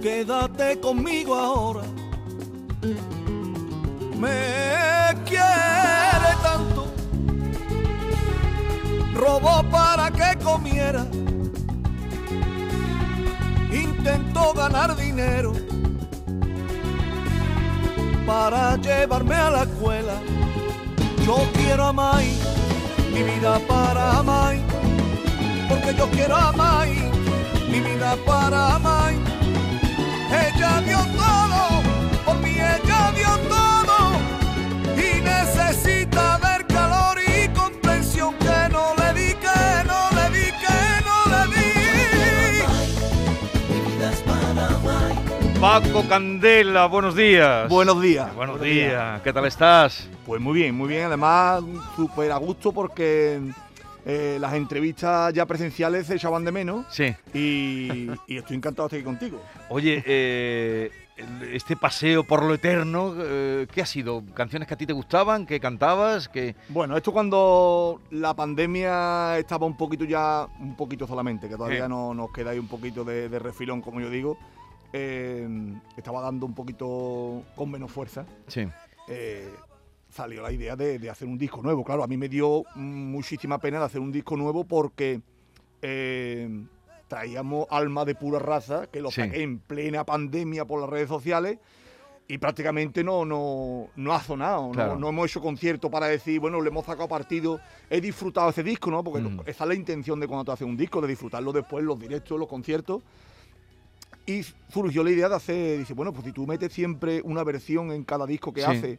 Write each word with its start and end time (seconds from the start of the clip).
Quédate 0.00 0.78
conmigo 0.80 1.34
ahora. 1.34 1.82
Me 4.16 5.14
quiere 5.24 6.30
tanto, 6.42 6.86
robó 9.14 9.62
para 9.70 10.10
que 10.10 10.38
comiera. 10.44 11.06
Intentó 13.70 14.54
ganar 14.54 14.96
dinero 14.96 15.52
para 18.26 18.76
llevarme 18.76 19.34
a 19.34 19.50
la 19.50 19.62
escuela. 19.62 20.14
Yo 21.24 21.36
quiero 21.54 21.86
a 21.86 21.92
Mai, 21.92 22.26
mi 23.12 23.22
vida 23.22 23.58
para 23.68 24.22
Mai, 24.22 24.62
porque 25.68 25.94
yo 25.96 26.08
quiero 26.10 26.36
a 26.36 26.52
Mai, 26.52 26.90
mi 27.70 27.80
vida 27.80 28.16
para 28.26 28.78
Mai. 28.78 29.07
Ella 30.30 30.80
dio 30.82 30.98
todo, 31.16 31.82
por 32.24 32.36
mí 32.38 32.50
ella 32.50 33.12
dio 33.16 33.38
todo, 33.48 33.96
y 34.94 35.20
necesita 35.22 36.38
ver 36.38 36.66
calor 36.66 37.18
y 37.18 37.48
comprensión 37.48 38.34
que 38.34 38.68
no 38.70 38.94
le 38.96 39.12
di, 39.14 39.32
que 39.34 39.84
no 39.86 40.10
le 40.14 40.28
di, 40.38 40.52
que 40.52 40.78
no 41.06 41.16
le 41.32 41.42
di. 41.56 41.68
Paco 45.60 46.06
Candela, 46.08 46.86
buenos 46.86 47.16
días. 47.16 47.68
Buenos 47.68 48.00
días. 48.00 48.34
Buenos 48.34 48.60
días, 48.60 49.22
¿qué 49.22 49.32
tal 49.32 49.46
estás? 49.46 50.08
Pues 50.26 50.40
muy 50.42 50.54
bien, 50.54 50.74
muy 50.74 50.88
bien. 50.88 51.04
Además, 51.06 51.62
súper 51.96 52.30
a 52.32 52.36
gusto 52.36 52.70
porque 52.70 53.40
eh, 54.08 54.38
las 54.40 54.54
entrevistas 54.54 55.32
ya 55.34 55.46
presenciales 55.46 56.06
se 56.08 56.14
echaban 56.16 56.44
de 56.44 56.50
menos 56.50 56.86
Sí. 56.90 57.14
y, 57.34 58.08
y 58.26 58.38
estoy 58.38 58.56
encantado 58.56 58.88
de 58.88 58.96
estar 58.96 58.98
aquí 58.98 59.04
contigo. 59.04 59.40
Oye, 59.68 60.02
eh, 60.06 60.90
este 61.52 61.76
paseo 61.76 62.24
por 62.24 62.42
lo 62.44 62.54
eterno, 62.54 63.12
eh, 63.18 63.66
¿qué 63.72 63.82
ha 63.82 63.86
sido? 63.86 64.22
¿Canciones 64.34 64.66
que 64.66 64.74
a 64.74 64.76
ti 64.78 64.86
te 64.86 64.92
gustaban, 64.92 65.46
que 65.46 65.60
cantabas, 65.60 66.28
que 66.28 66.54
Bueno, 66.70 66.96
esto 66.96 67.12
cuando 67.12 68.00
la 68.10 68.34
pandemia 68.34 69.36
estaba 69.38 69.66
un 69.66 69.76
poquito 69.76 70.04
ya, 70.04 70.46
un 70.60 70.74
poquito 70.76 71.06
solamente, 71.06 71.48
que 71.48 71.56
todavía 71.56 71.82
Sí. 71.84 71.88
no 71.90 72.14
nos 72.14 72.32
queda 72.32 72.50
ahí 72.50 72.58
un 72.58 72.68
poquito 72.68 73.04
de, 73.04 73.28
de 73.28 73.38
refilón, 73.38 73.80
como 73.82 74.00
yo 74.00 74.08
digo, 74.10 74.38
eh, 74.92 75.46
estaba 75.96 76.22
dando 76.22 76.46
un 76.46 76.54
poquito 76.54 77.42
con 77.56 77.70
menos 77.70 77.90
fuerza. 77.90 78.24
Sí. 78.46 78.66
eh, 79.08 79.48
salió 80.18 80.42
la 80.42 80.50
idea 80.50 80.74
de, 80.74 80.98
de 80.98 81.08
hacer 81.10 81.28
un 81.28 81.38
disco 81.38 81.62
nuevo. 81.62 81.84
Claro, 81.84 82.02
a 82.02 82.08
mí 82.08 82.16
me 82.16 82.28
dio 82.28 82.64
muchísima 82.74 83.58
pena 83.58 83.78
de 83.78 83.84
hacer 83.84 84.00
un 84.00 84.10
disco 84.10 84.36
nuevo 84.36 84.64
porque 84.64 85.20
eh, 85.80 86.48
traíamos 87.06 87.66
alma 87.70 88.04
de 88.04 88.16
pura 88.16 88.40
raza, 88.40 88.88
que 88.88 89.00
lo 89.00 89.10
Sí. 89.12 89.20
saqué 89.22 89.42
en 89.42 89.60
plena 89.60 90.04
pandemia 90.04 90.64
por 90.64 90.80
las 90.80 90.90
redes 90.90 91.08
sociales 91.08 91.58
y 92.26 92.36
prácticamente 92.38 93.04
no, 93.04 93.24
no, 93.24 93.86
no 93.94 94.12
ha 94.12 94.20
sonado. 94.20 94.72
Claro. 94.72 94.94
No, 94.94 94.98
no 95.02 95.08
hemos 95.10 95.30
hecho 95.30 95.40
concierto 95.40 95.88
para 95.88 96.08
decir, 96.08 96.40
bueno, 96.40 96.60
le 96.60 96.68
hemos 96.68 96.84
sacado 96.84 97.06
partido. 97.08 97.60
He 97.88 98.00
disfrutado 98.00 98.50
ese 98.50 98.64
disco, 98.64 98.90
¿no? 98.90 99.04
Porque 99.04 99.20
Mm. 99.22 99.40
esa 99.46 99.64
es 99.64 99.68
la 99.68 99.74
intención 99.74 100.18
de 100.18 100.26
cuando 100.26 100.44
te 100.46 100.50
haces 100.52 100.66
un 100.66 100.76
disco, 100.76 101.00
de 101.00 101.06
disfrutarlo 101.08 101.52
después, 101.52 101.84
los 101.84 101.96
directos, 101.98 102.38
los 102.40 102.48
conciertos. 102.48 103.02
Y 104.26 104.42
surgió 104.70 105.02
la 105.04 105.10
idea 105.10 105.28
de 105.28 105.36
hacer, 105.36 105.78
dice, 105.78 105.94
bueno, 105.94 106.12
pues 106.12 106.24
si 106.26 106.32
tú 106.32 106.44
metes 106.46 106.72
siempre 106.72 107.22
una 107.24 107.44
versión 107.44 107.92
en 107.92 108.02
cada 108.04 108.26
disco 108.26 108.52
que 108.52 108.60
Sí. 108.62 108.66
haces, 108.66 108.98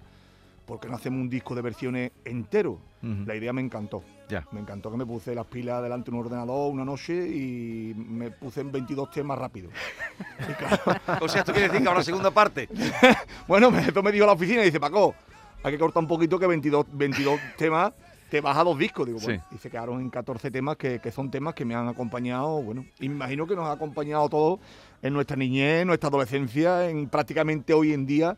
¿por 0.69 0.80
qué 0.80 0.88
no 0.88 0.97
hacemos 0.97 1.19
un 1.19 1.30
disco 1.30 1.56
de 1.56 1.63
versiones 1.63 2.12
entero? 2.24 2.78
La 3.02 3.34
idea 3.34 3.52
me 3.52 3.62
encantó. 3.62 4.03
Ya. 4.30 4.46
Me 4.52 4.59
encantó 4.59 4.91
que 4.91 4.97
me 4.97 5.06
puse 5.06 5.34
las 5.34 5.47
pilas 5.47 5.81
delante 5.81 6.12
de 6.12 6.18
un 6.18 6.24
ordenador 6.24 6.72
una 6.72 6.85
noche 6.85 7.28
y 7.28 7.96
me 7.96 8.30
puse 8.30 8.62
en 8.62 8.72
22 8.72 9.09
temas 9.09 9.40
rápido. 9.40 9.72
Claro, 10.59 11.00
O 11.22 11.28
sea, 11.28 11.40
¿esto 11.40 11.53
quiere 11.53 11.69
decir 11.69 11.81
que 11.81 11.90
habrá 11.90 12.03
segunda 12.03 12.30
parte? 12.30 12.69
bueno, 13.47 13.72
me, 13.72 13.80
esto 13.81 14.03
me 14.03 14.12
dijo 14.12 14.28
la 14.28 14.34
oficina 14.34 14.62
y 14.62 14.66
dice, 14.66 14.80
Paco, 14.80 15.16
hay 15.63 15.72
que 15.72 15.80
cortar 15.80 16.03
un 16.03 16.07
poquito 16.07 16.38
que 16.38 16.46
22, 16.46 16.86
22 16.91 17.40
temas 17.57 17.94
te 18.30 18.40
baja 18.40 18.63
dos 18.63 18.78
discos. 18.78 19.07
Digo, 19.07 19.19
bueno, 19.19 19.44
y 19.51 19.57
se 19.57 19.72
quedaron 19.72 20.00
en 20.01 20.12
14 20.12 20.51
temas 20.51 20.78
que, 20.78 21.00
que 21.00 21.12
son 21.12 21.31
temas 21.31 21.56
que 21.56 21.66
me 21.66 21.74
han 21.74 21.88
acompañado, 21.88 22.62
bueno, 22.62 22.86
imagino 23.00 23.47
que 23.47 23.56
nos 23.56 23.66
ha 23.66 23.72
acompañado 23.72 24.25
a 24.25 24.30
todos 24.30 24.59
en 25.01 25.13
nuestra 25.13 25.36
niñez, 25.36 25.81
en 25.81 25.88
nuestra 25.88 26.09
adolescencia, 26.09 26.90
en 26.90 27.09
prácticamente 27.09 27.74
hoy 27.74 27.94
en 27.94 28.06
día. 28.06 28.38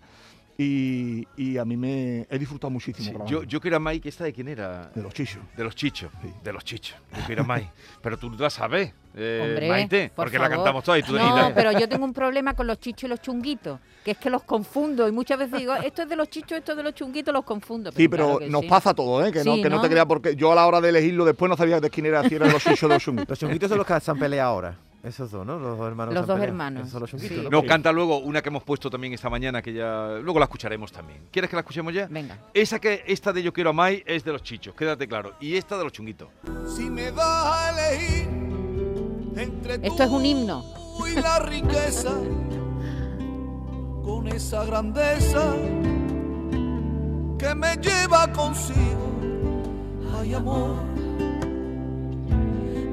Y, 0.63 1.27
y 1.37 1.57
a 1.57 1.65
mí 1.65 1.75
me 1.75 2.27
he 2.29 2.37
disfrutado 2.37 2.69
muchísimo. 2.69 3.25
Sí. 3.25 3.31
Yo, 3.31 3.43
yo 3.43 3.59
quiero 3.59 3.77
a 3.77 3.79
Mai, 3.79 3.99
que 3.99 4.09
esta 4.09 4.25
de 4.25 4.31
quién 4.33 4.47
era? 4.47 4.91
De 4.93 5.01
los 5.01 5.11
chichos. 5.13 5.41
De 5.57 5.63
los 5.63 5.75
chichos. 5.75 6.11
Sí. 6.21 6.29
De 6.43 6.53
los 6.53 6.63
chichos. 6.63 6.95
Yo 7.17 7.23
quiero 7.25 7.41
a 7.41 7.45
Mai. 7.45 7.67
Pero 8.01 8.17
tú 8.17 8.29
la 8.37 8.49
sabes, 8.51 8.93
eh, 9.15 9.41
Hombre, 9.43 9.67
Maite, 9.67 10.11
por 10.15 10.25
porque 10.25 10.37
la 10.37 10.49
cantamos 10.49 10.83
toda 10.83 10.99
y 10.99 11.03
tú 11.03 11.13
No, 11.13 11.35
la- 11.35 11.53
pero 11.53 11.71
yo 11.71 11.89
tengo 11.89 12.05
un 12.05 12.13
problema 12.13 12.53
con 12.53 12.67
los 12.67 12.79
chichos 12.79 13.03
y 13.05 13.07
los 13.07 13.21
chunguitos, 13.21 13.79
que 14.05 14.11
es 14.11 14.17
que 14.17 14.29
los 14.29 14.43
confundo 14.43 15.07
y 15.07 15.11
muchas 15.11 15.39
veces 15.39 15.59
digo, 15.59 15.73
esto 15.75 16.03
es 16.03 16.09
de 16.09 16.15
los 16.15 16.29
chichos, 16.29 16.59
esto 16.59 16.71
es 16.73 16.77
de 16.77 16.83
los 16.83 16.93
chunguitos, 16.93 17.33
los 17.33 17.43
confundo. 17.43 17.91
Sí, 17.91 18.07
pero 18.07 18.37
claro 18.37 18.51
nos 18.51 18.61
sí. 18.61 18.67
pasa 18.67 18.93
todo, 18.93 19.25
¿eh? 19.25 19.31
Que, 19.31 19.43
no, 19.43 19.55
que 19.55 19.69
no, 19.69 19.77
¿no? 19.77 19.81
te 19.81 19.89
creas, 19.89 20.05
porque 20.05 20.35
yo 20.35 20.51
a 20.51 20.55
la 20.55 20.67
hora 20.67 20.79
de 20.79 20.89
elegirlo 20.89 21.25
después 21.25 21.49
no 21.49 21.57
sabía 21.57 21.79
de 21.79 21.89
quién 21.89 22.05
era, 22.05 22.27
si 22.29 22.35
era 22.35 22.45
de 22.45 22.53
los 22.53 22.63
chichos 22.63 22.83
o 22.83 22.87
de 22.87 22.93
los 22.95 23.03
chunguitos. 23.03 23.29
Los 23.29 23.39
chunguitos 23.39 23.67
son 23.69 23.77
los 23.79 23.87
que 23.87 23.99
se 23.99 24.11
han 24.11 24.19
peleado 24.19 24.49
ahora. 24.51 24.77
Esos 25.03 25.31
dos, 25.31 25.45
¿no? 25.45 25.57
Los 25.57 25.77
dos 25.79 25.87
hermanos. 25.87 26.13
Los 26.13 26.27
dos 26.27 26.39
hermanos, 26.39 26.81
Esos 26.81 26.91
son 26.91 27.01
los 27.01 27.09
chunguitos, 27.09 27.37
sí. 27.37 27.43
¿no? 27.43 27.49
Nos 27.49 27.63
canta 27.63 27.91
luego 27.91 28.19
una 28.19 28.41
que 28.41 28.49
hemos 28.49 28.61
puesto 28.63 28.87
también 28.89 29.13
esta 29.13 29.29
mañana, 29.31 29.59
que 29.61 29.73
ya 29.73 30.19
luego 30.21 30.37
la 30.37 30.45
escucharemos 30.45 30.91
también. 30.91 31.21
¿Quieres 31.31 31.49
que 31.49 31.55
la 31.55 31.61
escuchemos 31.61 31.91
ya? 31.93 32.07
Venga. 32.07 32.37
Esa 32.53 32.79
que 32.79 33.03
esta 33.07 33.33
de 33.33 33.41
Yo 33.41 33.51
quiero 33.51 33.71
a 33.71 33.73
Mai 33.73 34.03
es 34.05 34.23
de 34.23 34.31
los 34.31 34.43
chichos, 34.43 34.75
quédate 34.75 35.07
claro. 35.07 35.33
Y 35.39 35.55
esta 35.55 35.75
de 35.77 35.83
los 35.85 35.91
chunguitos. 35.93 36.27
Si 36.67 36.89
me 36.89 37.11
das 37.11 37.17
a 37.25 37.71
elegir 37.89 38.27
entre 39.37 39.75
Esto 39.87 40.03
es 40.03 40.09
un 40.09 40.23
himno. 40.25 40.63
tú 40.99 41.07
y 41.07 41.15
la 41.15 41.39
riqueza, 41.39 42.11
con 44.03 44.27
esa 44.27 44.63
grandeza 44.65 45.55
que 47.39 47.55
me 47.55 47.75
lleva 47.77 48.31
consigo, 48.31 49.09
ay 50.19 50.35
amor, 50.35 50.75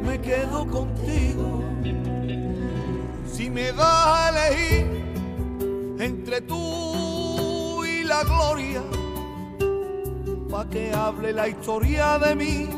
me 0.06 0.19
quedo 0.22 0.66
contigo. 0.66 1.64
Si 3.26 3.50
me 3.50 3.72
das 3.72 4.06
a 4.06 4.31
elegir 4.31 4.87
entre 6.00 6.41
tú 6.43 7.84
y 7.84 8.04
la 8.04 8.22
gloria, 8.25 8.82
pa' 10.50 10.69
que 10.69 10.93
hable 10.93 11.32
la 11.32 11.49
historia 11.49 12.19
de 12.19 12.34
mí 12.34 12.69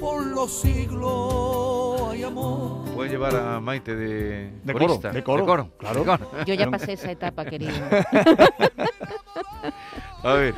por 0.00 0.24
los 0.26 0.50
siglos, 0.60 2.00
ay 2.10 2.22
amor. 2.22 2.84
Puedes 2.94 3.12
llevar 3.12 3.34
a 3.36 3.60
Maite 3.60 3.94
de, 3.96 4.52
De 4.62 4.72
coro, 4.72 4.98
de 4.98 5.22
coro, 5.22 5.44
claro. 5.78 6.00
de 6.00 6.04
coro. 6.04 6.30
Yo 6.46 6.54
ya 6.54 6.70
pasé 6.70 6.92
esa 6.92 7.10
etapa, 7.10 7.44
querido. 7.44 7.72
A 10.22 10.32
ver, 10.34 10.54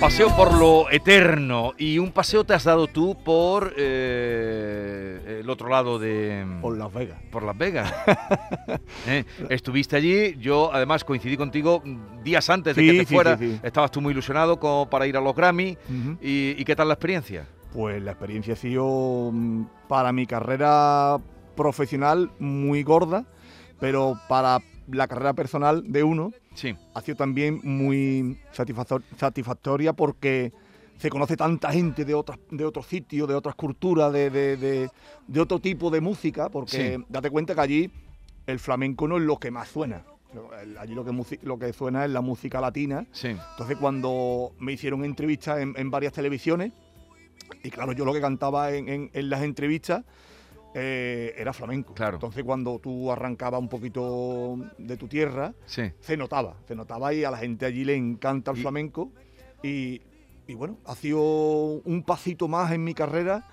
paseo 0.00 0.34
por 0.36 0.56
lo 0.56 0.90
eterno. 0.90 1.72
Y 1.76 1.98
un 1.98 2.12
paseo 2.12 2.44
te 2.44 2.54
has 2.54 2.64
dado 2.64 2.86
tú 2.86 3.16
por 3.24 3.74
eh, 3.76 5.40
el 5.40 5.50
otro 5.50 5.68
lado 5.68 5.98
de... 5.98 6.46
Por 6.60 6.76
Las 6.76 6.92
Vegas. 6.92 7.18
por 7.30 7.42
Las 7.42 7.56
Vegas. 7.58 7.92
¿Eh? 9.06 9.24
Estuviste 9.48 9.96
allí, 9.96 10.36
yo 10.38 10.70
además 10.72 11.04
coincidí 11.04 11.36
contigo 11.36 11.82
días 12.22 12.48
antes 12.50 12.76
de 12.76 12.82
Sí, 12.82 12.90
que 12.90 12.98
te 13.00 13.06
sí, 13.06 13.14
fuera. 13.14 13.36
sí, 13.38 13.52
sí. 13.52 13.60
Estabas 13.62 13.90
tú 13.90 14.00
muy 14.00 14.12
ilusionado 14.12 14.58
como 14.58 14.88
para 14.88 15.06
ir 15.06 15.16
a 15.16 15.20
los 15.20 15.34
Grammy. 15.34 15.76
¿Y, 16.20 16.54
y 16.58 16.64
qué 16.64 16.76
tal 16.76 16.88
la 16.88 16.94
experiencia? 16.94 17.46
Pues 17.72 18.02
la 18.02 18.12
experiencia 18.12 18.54
ha 18.54 18.56
sido 18.56 19.30
mm, 19.32 19.64
para 19.88 20.12
mi 20.12 20.26
carrera 20.26 21.18
profesional 21.56 22.30
muy 22.38 22.82
gorda 22.84 23.24
pero 23.80 24.14
para 24.28 24.58
la 24.90 25.06
carrera 25.06 25.34
personal 25.34 25.84
de 25.86 26.02
uno 26.02 26.32
Sí. 26.58 26.74
ha 26.94 27.00
sido 27.00 27.16
también 27.16 27.60
muy 27.62 28.36
satisfactor- 28.52 29.02
satisfactoria 29.16 29.92
porque 29.92 30.52
se 30.98 31.08
conoce 31.08 31.36
tanta 31.36 31.70
gente 31.70 32.04
de 32.04 32.14
otras 32.14 32.38
de 32.50 32.64
otros 32.64 32.86
sitios, 32.86 33.28
de 33.28 33.34
otras 33.36 33.54
culturas, 33.54 34.12
de, 34.12 34.28
de- 34.30 34.56
de- 34.56 34.90
de 35.28 35.40
otro 35.40 35.60
tipo 35.60 35.88
de 35.90 36.00
música, 36.00 36.48
porque 36.48 36.96
Sí. 36.96 37.04
date 37.08 37.30
cuenta 37.30 37.54
que 37.54 37.60
allí 37.60 37.90
el 38.46 38.58
flamenco 38.58 39.06
no 39.06 39.18
es 39.18 39.22
lo 39.22 39.38
que 39.38 39.50
más 39.52 39.68
suena. 39.68 40.02
Allí 40.80 40.94
lo 40.94 41.04
que, 41.04 41.38
lo 41.42 41.58
que 41.58 41.72
suena 41.72 42.04
es 42.04 42.10
la 42.10 42.20
música 42.20 42.60
latina. 42.60 43.06
Sí. 43.12 43.28
Entonces 43.28 43.76
cuando 43.78 44.52
me 44.58 44.72
hicieron 44.72 45.04
entrevistas 45.04 45.60
en, 45.60 45.74
en 45.76 45.90
varias 45.90 46.12
televisiones, 46.12 46.72
y 47.62 47.70
claro, 47.70 47.92
yo 47.92 48.04
lo 48.04 48.12
que 48.12 48.20
cantaba 48.20 48.72
en, 48.72 48.88
en- 48.88 49.10
en 49.14 49.30
las 49.30 49.42
entrevistas 49.42 50.04
eh, 50.74 51.34
era 51.36 51.52
flamenco. 51.52 51.94
Claro. 51.94 52.16
Entonces 52.16 52.44
cuando 52.44 52.78
tú 52.78 53.10
arrancabas 53.10 53.60
un 53.60 53.68
poquito 53.68 54.56
de 54.78 54.96
tu 54.96 55.08
tierra, 55.08 55.54
Sí. 55.66 55.82
se 56.00 56.16
notaba, 56.16 56.56
se 56.66 56.74
notaba 56.74 57.12
y 57.14 57.24
a 57.24 57.30
la 57.30 57.38
gente 57.38 57.66
allí 57.66 57.84
le 57.84 57.96
encanta 57.96 58.50
el 58.52 58.58
Y- 58.58 58.60
flamenco. 58.60 59.10
Y, 59.62 60.02
y 60.46 60.54
bueno, 60.54 60.78
ha 60.84 60.94
sido 60.94 61.20
un 61.22 62.02
pasito 62.06 62.48
más 62.48 62.70
en 62.72 62.84
mi 62.84 62.94
carrera 62.94 63.46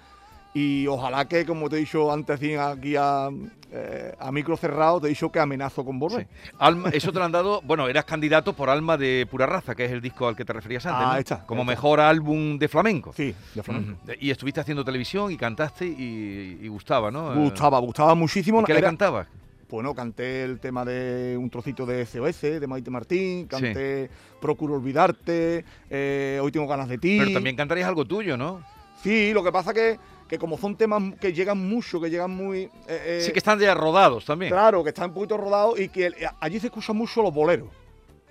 y 0.56 0.88
ojalá 0.88 1.28
que, 1.28 1.46
como 1.46 1.70
te 1.70 1.76
he 1.76 1.80
dicho 1.80 2.12
antes 2.12 2.40
aquí 2.58 2.96
a, 2.96 3.30
eh, 3.72 4.16
a 4.18 4.32
micro 4.32 4.56
cerrado, 4.56 5.02
te 5.02 5.08
he 5.08 5.10
dicho 5.10 5.30
que 5.30 5.40
amenazo 5.40 5.84
con 5.84 6.00
volver. 6.00 6.28
Sí. 6.44 6.50
Alma, 6.58 6.90
eso 6.94 7.12
te 7.12 7.20
lo 7.20 7.26
han 7.26 7.32
dado, 7.34 7.62
bueno, 7.64 7.88
eras 7.90 8.06
candidato 8.06 8.54
por 8.54 8.70
Alma 8.70 8.96
de 8.96 9.28
Pura 9.30 9.46
Raza, 9.46 9.76
que 9.76 9.84
es 9.86 9.92
el 9.92 10.00
disco 10.02 10.28
al 10.30 10.36
que 10.36 10.46
te 10.46 10.54
referías 10.54 10.86
antes, 10.86 11.06
Ah, 11.08 11.14
¿no? 11.14 11.20
está, 11.20 11.46
como 11.46 11.62
está. 11.64 11.72
mejor 11.74 12.00
álbum 12.00 12.58
de 12.58 12.68
flamenco. 12.70 13.12
Sí, 13.14 13.36
de 13.54 13.62
flamenco. 13.64 14.00
Y 14.20 14.32
estuviste 14.32 14.62
haciendo 14.62 14.86
televisión 14.86 15.30
y 15.32 15.36
cantaste 15.38 15.86
y, 15.86 16.60
y 16.62 16.68
gustaba, 16.70 17.12
¿no? 17.12 17.34
Eh, 17.34 17.36
Gustaba, 17.38 17.78
gustaba 17.80 18.16
muchísimo. 18.16 18.62
¿Y 18.62 18.64
qué 18.64 18.74
le 18.74 18.82
cantabas? 18.82 19.28
Bueno, 19.70 19.94
canté 19.94 20.44
el 20.44 20.60
tema 20.60 20.86
de 20.86 21.36
un 21.38 21.50
trocito 21.50 21.86
de 21.86 22.06
SOS, 22.06 22.42
de 22.62 22.68
Maite 22.68 22.90
Martín, 22.92 23.46
canté 23.48 24.10
Procuro 24.40 24.76
Olvidarte, 24.76 25.66
eh, 25.90 26.40
Hoy 26.42 26.52
tengo 26.52 26.68
ganas 26.68 26.88
de 26.88 26.98
ti. 26.98 27.18
Pero 27.20 27.34
también 27.34 27.56
cantarías 27.58 27.90
algo 27.90 28.06
tuyo, 28.06 28.38
¿no? 28.38 28.62
Sí, 29.06 29.34
lo 29.34 29.44
que 29.44 29.52
pasa 29.52 29.72
que, 29.72 30.00
que 30.28 30.40
como 30.40 30.58
son 30.58 30.76
temas 30.76 31.14
que 31.22 31.32
llegan 31.32 31.60
mucho, 31.70 32.02
que 32.02 32.10
llegan 32.10 32.32
muy... 32.32 32.62
eh, 32.64 32.70
eh, 32.88 33.20
sí 33.24 33.32
que 33.32 33.38
están 33.38 33.60
ya 33.60 33.76
rodados 33.76 34.26
también. 34.26 34.52
Claro, 34.52 34.84
que 34.84 34.90
están 34.90 35.10
un 35.10 35.14
poquito 35.14 35.38
rodados 35.38 35.80
y 35.80 35.90
que 35.90 36.08
el- 36.08 36.16
allí 36.40 36.60
se 36.60 36.68
escuchan 36.68 36.96
mucho 36.98 37.22
los 37.22 37.32
boleros. 37.32 37.70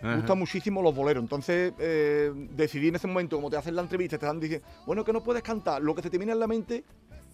Me 0.02 0.16
gustan 0.16 0.36
muchísimo 0.38 0.82
los 0.82 0.92
boleros. 0.94 1.22
Entonces 1.22 1.72
eh, 1.78 2.30
decidí 2.50 2.88
en 2.88 2.96
ese 2.96 3.06
momento, 3.06 3.36
como 3.36 3.48
te 3.50 3.56
hacen 3.56 3.76
la 3.76 3.82
entrevista, 3.82 4.18
te 4.18 4.26
están 4.26 4.40
diciendo, 4.40 4.66
bueno, 4.84 5.04
que 5.04 5.12
no 5.12 5.22
puedes 5.22 5.42
cantar, 5.44 5.80
lo 5.80 5.94
que 5.94 6.02
se 6.02 6.10
te 6.10 6.18
viene 6.18 6.32
en 6.32 6.40
la 6.40 6.48
mente, 6.48 6.82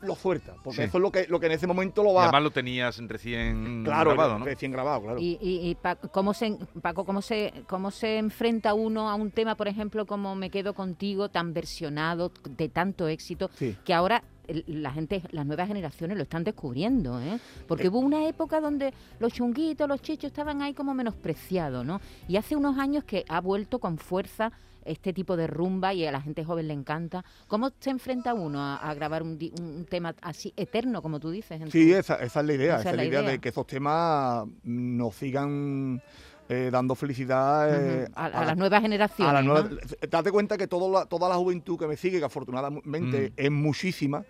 lo 0.02 0.14
sueltas. 0.14 0.56
Porque 0.62 0.76
Sí. 0.78 0.82
eso 0.82 0.98
es 0.98 1.02
lo 1.02 1.10
que, 1.12 1.26
lo 1.28 1.38
que 1.40 1.46
en 1.46 1.52
ese 1.52 1.66
momento 1.66 2.02
lo 2.02 2.10
Y 2.10 2.14
va... 2.14 2.22
además 2.24 2.42
lo 2.42 2.50
tenías 2.50 2.98
recién 3.06 3.82
claro, 3.84 4.10
grabado, 4.10 4.38
¿no? 4.38 4.44
recién 4.44 4.72
grabado, 4.72 5.02
claro. 5.02 5.18
Y, 5.20 5.38
y- 5.40 5.68
y 5.70 5.74
Paco, 5.74 6.08
¿cómo 6.08 6.32
se, 6.34 6.56
Paco, 6.82 7.04
¿cómo 7.04 7.22
se, 7.22 7.52
¿cómo 7.68 7.90
se 7.90 8.18
enfrenta 8.18 8.74
uno 8.74 9.08
a 9.10 9.14
un 9.14 9.30
tema, 9.30 9.54
por 9.56 9.68
ejemplo, 9.68 10.06
como 10.06 10.34
Me 10.34 10.50
quedo 10.50 10.74
contigo, 10.74 11.28
tan 11.28 11.52
versionado, 11.52 12.32
de 12.56 12.68
tanto 12.68 13.08
éxito, 13.08 13.50
Sí. 13.54 13.76
que 13.84 13.94
ahora 13.94 14.22
la 14.66 14.90
gente, 14.90 15.22
las 15.30 15.46
nuevas 15.46 15.68
generaciones 15.68 16.16
lo 16.16 16.24
están 16.24 16.42
descubriendo, 16.42 17.20
¿eh? 17.20 17.38
Porque 17.68 17.84
Eh. 17.84 17.88
hubo 17.88 18.00
una 18.00 18.26
época 18.26 18.60
donde 18.60 18.92
los 19.20 19.32
chunguitos, 19.32 19.88
los 19.88 20.02
chichos 20.02 20.24
estaban 20.32 20.60
ahí 20.60 20.74
como 20.74 20.92
menospreciados, 20.92 21.86
¿no? 21.86 22.00
Y 22.26 22.36
hace 22.36 22.56
unos 22.56 22.76
años 22.76 23.04
que 23.04 23.24
ha 23.28 23.40
vuelto 23.40 23.78
con 23.78 23.96
fuerza 23.98 24.50
este 24.84 25.12
tipo 25.12 25.36
de 25.36 25.46
rumba 25.46 25.92
y 25.94 26.04
a 26.06 26.12
la 26.12 26.20
gente 26.20 26.44
joven 26.44 26.68
le 26.68 26.74
encanta. 26.74 27.24
¿Cómo 27.48 27.70
se 27.80 27.90
enfrenta 27.90 28.34
uno 28.34 28.60
a, 28.60 28.76
a 28.76 28.94
grabar 28.94 29.22
un, 29.22 29.38
di- 29.38 29.52
un 29.60 29.84
tema 29.84 30.14
así 30.22 30.52
eterno, 30.56 31.02
como 31.02 31.20
tú 31.20 31.30
dices? 31.30 31.60
en 31.60 31.70
Sí, 31.70 31.90
tu- 31.90 31.96
esa, 31.96 32.14
esa 32.16 32.40
es 32.40 32.46
la 32.46 32.52
idea. 32.54 32.80
Esa, 32.80 32.90
es 32.90 32.96
la 32.96 33.04
idea, 33.04 33.20
idea. 33.20 33.30
de 33.32 33.38
que 33.40 33.48
esos 33.50 33.66
temas 33.66 34.46
nos 34.64 35.14
sigan 35.16 36.02
eh, 36.48 36.68
dando 36.72 36.94
felicidad 36.96 37.68
eh, 38.02 38.08
a, 38.14 38.24
a 38.24 38.28
la- 38.28 38.44
las 38.46 38.56
nuevas 38.56 38.80
generaciones. 38.82 39.30
a 39.30 39.34
la 39.34 39.42
nueva- 39.42 39.68
¿no? 39.68 39.76
Date 40.10 40.32
cuenta 40.32 40.56
que 40.58 40.66
todo 40.66 40.90
la- 40.90 41.06
toda 41.06 41.28
la 41.28 41.36
juventud 41.36 41.78
que 41.78 41.86
me 41.86 41.96
sigue, 41.96 42.18
que 42.18 42.24
afortunadamente 42.24 43.30
Mm. 43.30 43.32
es 43.36 43.50
muchísima, 43.50 44.24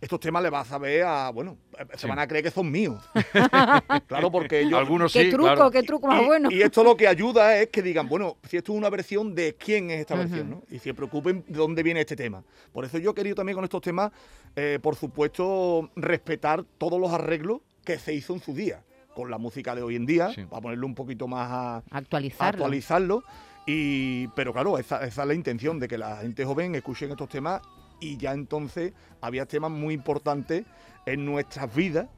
estos 0.00 0.20
temas 0.20 0.42
le 0.42 0.50
vas 0.50 0.70
a 0.72 0.78
ver 0.78 1.04
a, 1.04 1.30
bueno, 1.30 1.56
se 1.94 1.98
Sí. 2.00 2.06
van 2.06 2.18
a 2.18 2.26
creer 2.28 2.44
que 2.44 2.50
son 2.50 2.70
míos. 2.70 3.02
claro, 4.06 4.30
porque 4.30 4.68
yo... 4.68 4.76
Algunos 4.78 5.12
¿Qué 5.12 5.24
sí, 5.24 5.30
truco, 5.30 5.44
claro. 5.54 5.70
qué 5.70 5.82
truco 5.82 6.06
más 6.06 6.22
y, 6.22 6.26
bueno? 6.26 6.50
y 6.50 6.62
esto 6.62 6.84
lo 6.84 6.96
que 6.96 7.08
ayuda 7.08 7.58
es 7.58 7.68
que 7.68 7.82
digan, 7.82 8.08
bueno, 8.08 8.36
si 8.48 8.56
esto 8.56 8.72
es 8.72 8.78
una 8.78 8.90
versión, 8.90 9.34
¿de 9.34 9.54
quién 9.54 9.90
es 9.90 10.00
esta 10.00 10.14
versión? 10.14 10.50
¿no? 10.50 10.62
Y 10.70 10.78
se 10.78 10.92
preocupen 10.94 11.44
de 11.48 11.56
dónde 11.58 11.82
viene 11.82 12.00
este 12.00 12.16
tema. 12.16 12.42
Por 12.72 12.84
eso 12.84 12.98
yo 12.98 13.10
he 13.10 13.14
querido 13.14 13.36
también 13.36 13.54
con 13.56 13.64
estos 13.64 13.80
temas, 13.80 14.12
eh, 14.54 14.78
por 14.82 14.96
supuesto, 14.96 15.90
respetar 15.96 16.64
todos 16.78 17.00
los 17.00 17.10
arreglos 17.12 17.60
que 17.84 17.98
se 17.98 18.12
hizo 18.12 18.34
en 18.34 18.40
su 18.40 18.52
día, 18.54 18.82
con 19.14 19.30
la 19.30 19.38
música 19.38 19.74
de 19.74 19.82
hoy 19.82 19.96
en 19.96 20.04
día, 20.06 20.30
Sí. 20.34 20.44
para 20.44 20.60
ponerlo 20.60 20.86
un 20.86 20.94
poquito 20.94 21.26
más 21.26 21.48
a, 21.50 21.82
Actualizarlo. 21.90 22.64
actualizarlo. 22.64 23.22
Y, 23.66 24.28
pero 24.28 24.52
claro, 24.52 24.78
esa, 24.78 25.04
esa 25.04 25.22
es 25.22 25.28
la 25.28 25.34
intención 25.34 25.80
de 25.80 25.88
que 25.88 25.98
la 25.98 26.18
gente 26.18 26.44
joven 26.44 26.74
escuchen 26.74 27.10
estos 27.10 27.28
temas 27.28 27.62
y 28.00 28.16
ya 28.16 28.32
entonces 28.32 28.92
había 29.20 29.46
temas 29.46 29.70
muy 29.70 29.94
importantes 29.94 30.64
en 31.06 31.24
nuestras 31.24 31.74
vidas, 31.74 32.08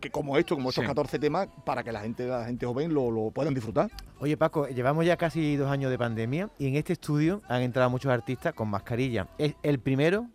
que 0.00 0.10
como 0.10 0.36
esto, 0.36 0.56
como 0.56 0.70
estos 0.70 0.82
Sí. 0.82 0.88
14 0.88 1.18
temas, 1.18 1.48
para 1.64 1.84
que 1.84 1.92
la 1.92 2.00
gente, 2.00 2.26
la 2.26 2.44
gente 2.44 2.66
joven 2.66 2.92
lo, 2.92 3.10
lo 3.10 3.30
puedan 3.30 3.54
disfrutar. 3.54 3.90
Oye 4.18 4.36
Paco, 4.36 4.66
llevamos 4.68 5.06
ya 5.06 5.16
casi 5.16 5.56
dos 5.56 5.70
años 5.70 5.90
de 5.90 5.98
pandemia 5.98 6.50
y 6.58 6.66
en 6.66 6.76
este 6.76 6.94
estudio 6.94 7.40
han 7.48 7.62
entrado 7.62 7.88
muchos 7.90 8.10
artistas 8.10 8.52
con 8.54 8.68
mascarilla. 8.68 9.28
Es 9.38 9.54
el 9.62 9.78
primero 9.78 10.26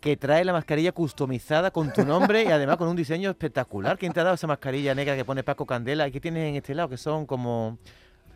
que 0.00 0.18
trae 0.18 0.44
la 0.44 0.52
mascarilla 0.52 0.92
customizada 0.92 1.70
con 1.70 1.90
tu 1.90 2.04
nombre 2.04 2.42
y 2.44 2.48
además 2.48 2.76
con 2.76 2.88
un 2.88 2.96
diseño 2.96 3.30
espectacular. 3.30 3.96
¿Quién 3.96 4.12
te 4.12 4.20
ha 4.20 4.24
dado 4.24 4.34
esa 4.34 4.46
mascarilla 4.46 4.94
negra 4.94 5.16
que 5.16 5.24
pone 5.24 5.42
Paco 5.42 5.64
Candela? 5.64 6.06
¿Y 6.06 6.12
qué 6.12 6.20
tienes 6.20 6.46
en 6.46 6.56
este 6.56 6.74
lado? 6.74 6.90
Que 6.90 6.98
son 6.98 7.24
como... 7.24 7.78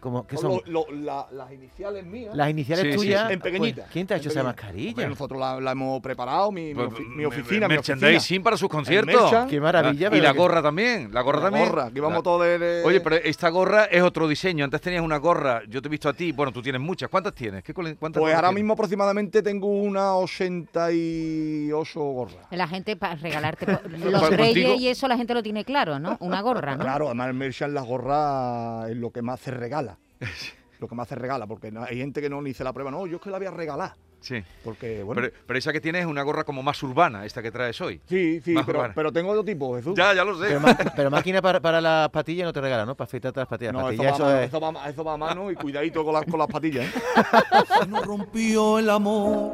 como 0.01 0.27
¿qué 0.27 0.37
son? 0.37 0.61
Lo- 0.67 0.87
lo- 0.89 0.93
la- 0.93 1.27
las 1.33 1.53
iniciales 1.53 2.05
mías. 2.05 2.35
Las 2.35 2.51
iniciales 2.51 2.85
Sí, 2.95 2.97
tuyas. 3.01 3.27
sí. 3.29 3.33
En 3.35 3.41
pequeñita. 3.41 3.83
pues, 3.83 3.93
¿Quién 3.93 4.07
te 4.07 4.15
ha 4.15 4.17
hecho 4.17 4.29
esa 4.29 4.43
mascarilla? 4.43 4.91
Hombre, 4.91 5.09
nosotros 5.09 5.39
la, 5.41 5.61
la 5.61 5.73
hemos 5.73 6.01
preparado, 6.01 6.51
mi, 6.53 6.69
mi 6.69 6.75
Pues, 6.75 6.89
ofi- 6.91 7.07
mi 7.09 7.17
me- 7.17 7.27
oficina, 7.27 7.69
mi 7.69 7.75
oficina. 7.77 7.97
merchandising 7.97 8.43
para 8.43 8.57
sus 8.57 8.69
conciertos. 8.69 9.33
Qué 9.49 9.61
maravilla. 9.61 10.07
y 10.09 10.11
¿verdad 10.11 10.23
la 10.23 10.33
que- 10.33 10.39
gorra 10.39 10.63
también, 10.63 11.13
la 11.13 11.21
gorra 11.23 11.39
La 11.39 11.45
también. 11.47 11.69
gorra, 11.69 11.91
que 11.91 12.01
vamos 12.01 12.19
La- 12.19 12.23
todos 12.23 12.43
de, 12.45 12.59
de- 12.59 12.85
Oye, 12.85 13.01
pero 13.01 13.17
esta 13.17 13.49
gorra 13.49 13.85
es 13.85 14.03
otro 14.03 14.29
diseño. 14.29 14.65
Antes 14.65 14.81
tenías 14.81 15.03
una 15.03 15.17
gorra, 15.19 15.63
yo 15.69 15.83
te 15.83 15.89
he 15.89 15.91
visto 15.91 16.09
a 16.09 16.13
ti. 16.13 16.33
Bueno, 16.33 16.53
tú 16.53 16.63
tienes 16.63 16.81
muchas. 16.81 17.09
¿Cuántas 17.09 17.35
tienes? 17.35 17.63
¿Qué, 17.63 17.75
cole- 17.75 17.97
cuántas 17.97 18.21
Pues 18.21 18.35
ahora 18.35 18.53
mismo 18.53 18.75
aproximadamente 18.75 19.43
tengo 19.43 19.67
unas 19.69 20.13
88 20.13 22.01
gorras. 22.01 22.37
La 22.51 22.69
gente 22.69 22.97
para 22.97 23.15
regalarte 23.17 23.67
Para 23.67 23.89
los 23.89 24.21
contigo. 24.23 24.37
reyes 24.43 24.81
y 24.81 24.89
eso 24.89 25.09
la 25.09 25.17
gente 25.17 25.35
lo 25.35 25.43
tiene 25.43 25.65
claro, 25.65 25.99
¿no? 25.99 26.17
Una 26.21 26.41
gorra, 26.41 26.77
¿no? 26.77 26.83
Claro, 26.85 27.07
además 27.07 27.29
el 27.29 27.35
merchan 27.35 27.75
las 27.75 27.85
gorras 27.87 28.89
es 28.91 28.97
lo 28.97 29.11
que 29.11 29.23
más 29.23 29.41
se 29.41 29.51
regala. 29.51 29.98
lo 30.81 30.89
que 30.89 30.95
más 30.95 31.09
se 31.09 31.15
regala, 31.15 31.47
porque 31.47 31.71
no- 31.73 31.83
hay 31.85 31.99
gente 31.99 32.21
que 32.21 32.29
no 32.31 32.41
ni 32.43 32.55
se 32.55 32.65
la 32.65 32.73
prueba, 32.73 32.91
no, 32.91 33.07
yo 33.07 33.17
es 33.17 33.23
que 33.23 33.31
la 33.31 33.39
voy 33.39 33.47
a 33.47 33.51
regalar. 33.51 33.95
Sí. 34.21 34.43
Porque, 34.65 35.05
bueno. 35.05 35.23
Pero, 35.23 35.33
pero 35.47 35.59
esa 35.61 35.73
que 35.73 35.81
tienes 35.81 36.01
es 36.01 36.07
una 36.09 36.23
gorra 36.25 36.43
como 36.43 36.61
más 36.61 36.83
urbana, 36.83 37.25
esta 37.25 37.41
que 37.41 37.53
traes 37.53 37.81
hoy. 37.81 38.01
sí, 38.07 38.41
sí, 38.41 38.53
pero, 38.67 38.91
pero 38.93 39.13
tengo 39.13 39.31
otro 39.31 39.45
tipo, 39.45 39.77
Jesús. 39.77 39.95
Ya, 39.97 40.13
ya 40.13 40.25
lo 40.25 40.37
sé. 40.37 40.59
Pero, 40.97 41.09
máquina 41.09 41.41
para, 41.41 41.61
para 41.61 41.81
las 41.81 42.09
patillas 42.11 42.45
no 42.47 42.53
te 42.53 42.61
regala, 42.61 42.85
¿no? 42.85 42.97
Para 42.97 43.07
afeitarte 43.07 43.39
las 43.39 43.49
patillas. 43.49 43.73
no, 43.73 43.89
eso 43.91 44.03
va, 44.03 44.09
a 44.09 44.11
eso 44.13 44.25
mano, 44.25 44.41
es- 44.41 44.49
eso, 44.49 44.61
va, 44.61 44.69
a- 44.85 44.91
eso 44.91 45.05
va 45.05 45.13
a 45.13 45.17
mano 45.17 45.51
y 45.53 45.55
cuidadito 45.55 46.05
con, 46.05 46.15
las 46.15 46.25
con 46.25 46.39
las 46.41 46.49
patillas. 46.49 46.87
¿eh? 46.87 47.01
Se 47.81 47.87
nos 47.87 48.05
rompió 48.05 48.81
el 48.81 48.91
amor 48.91 49.53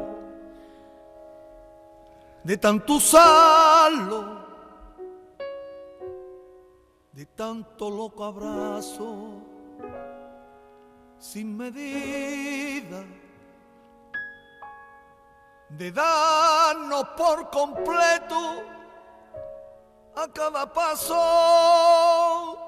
de 2.42 2.56
tanto 2.56 2.94
usarlo, 2.94 4.38
de 7.12 7.26
tanto 7.26 7.90
loco 7.90 8.24
abrazo, 8.24 9.42
sin 11.24 11.56
medida, 11.56 13.02
de 15.70 15.90
darnos 15.90 17.08
por 17.16 17.50
completo 17.50 18.62
a 20.14 20.28
cada 20.28 20.70
paso 20.70 22.58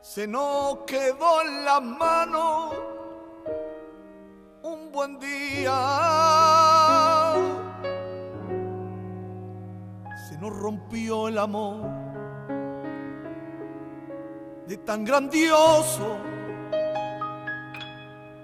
se 0.00 0.26
nos 0.26 0.78
quedó 0.86 1.42
en 1.42 1.64
las 1.64 1.82
manos 1.82 2.74
un 4.62 4.90
buen 4.90 5.18
día. 5.20 5.72
Se 10.28 10.36
nos 10.38 10.52
rompió 10.52 11.28
el 11.28 11.38
amor 11.38 12.03
de 14.66 14.76
tan 14.78 15.04
grandioso, 15.04 16.16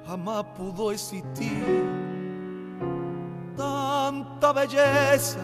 jamás 0.07 0.45
pudo 0.57 0.93
existir 0.93 2.01
tanta 3.57 4.53
belleza. 4.53 5.39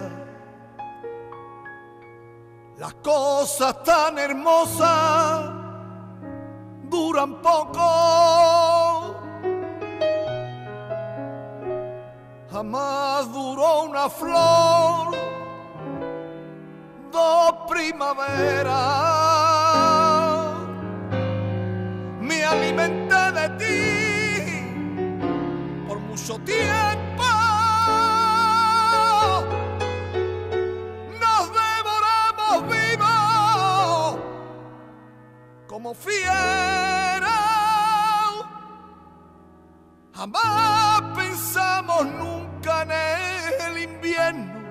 Las 2.78 2.94
cosas 2.94 3.82
tan 3.84 4.18
hermosas 4.18 5.50
duran 6.90 7.40
poco. 7.40 9.14
Jamás 12.50 13.32
duró 13.32 13.82
una 13.84 14.08
flor, 14.10 15.16
dos 17.10 17.54
primaveras. 17.68 19.35
Tanto 26.26 26.44
tiempo 26.44 27.24
nos 31.20 31.52
devoramos 31.52 32.68
vivos 32.68 34.18
como 35.68 35.94
fieras. 35.94 37.30
Jamás 40.14 41.02
pensamos 41.14 42.06
nunca 42.06 42.82
en 42.82 42.90
el 43.68 43.82
invierno. 43.84 44.66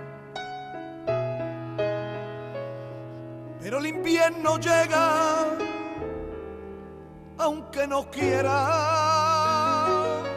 Pero 3.61 3.77
el 3.79 3.85
invierno 3.85 4.57
llega 4.57 5.45
aunque 7.37 7.87
no 7.87 8.09
quiera. 8.11 9.04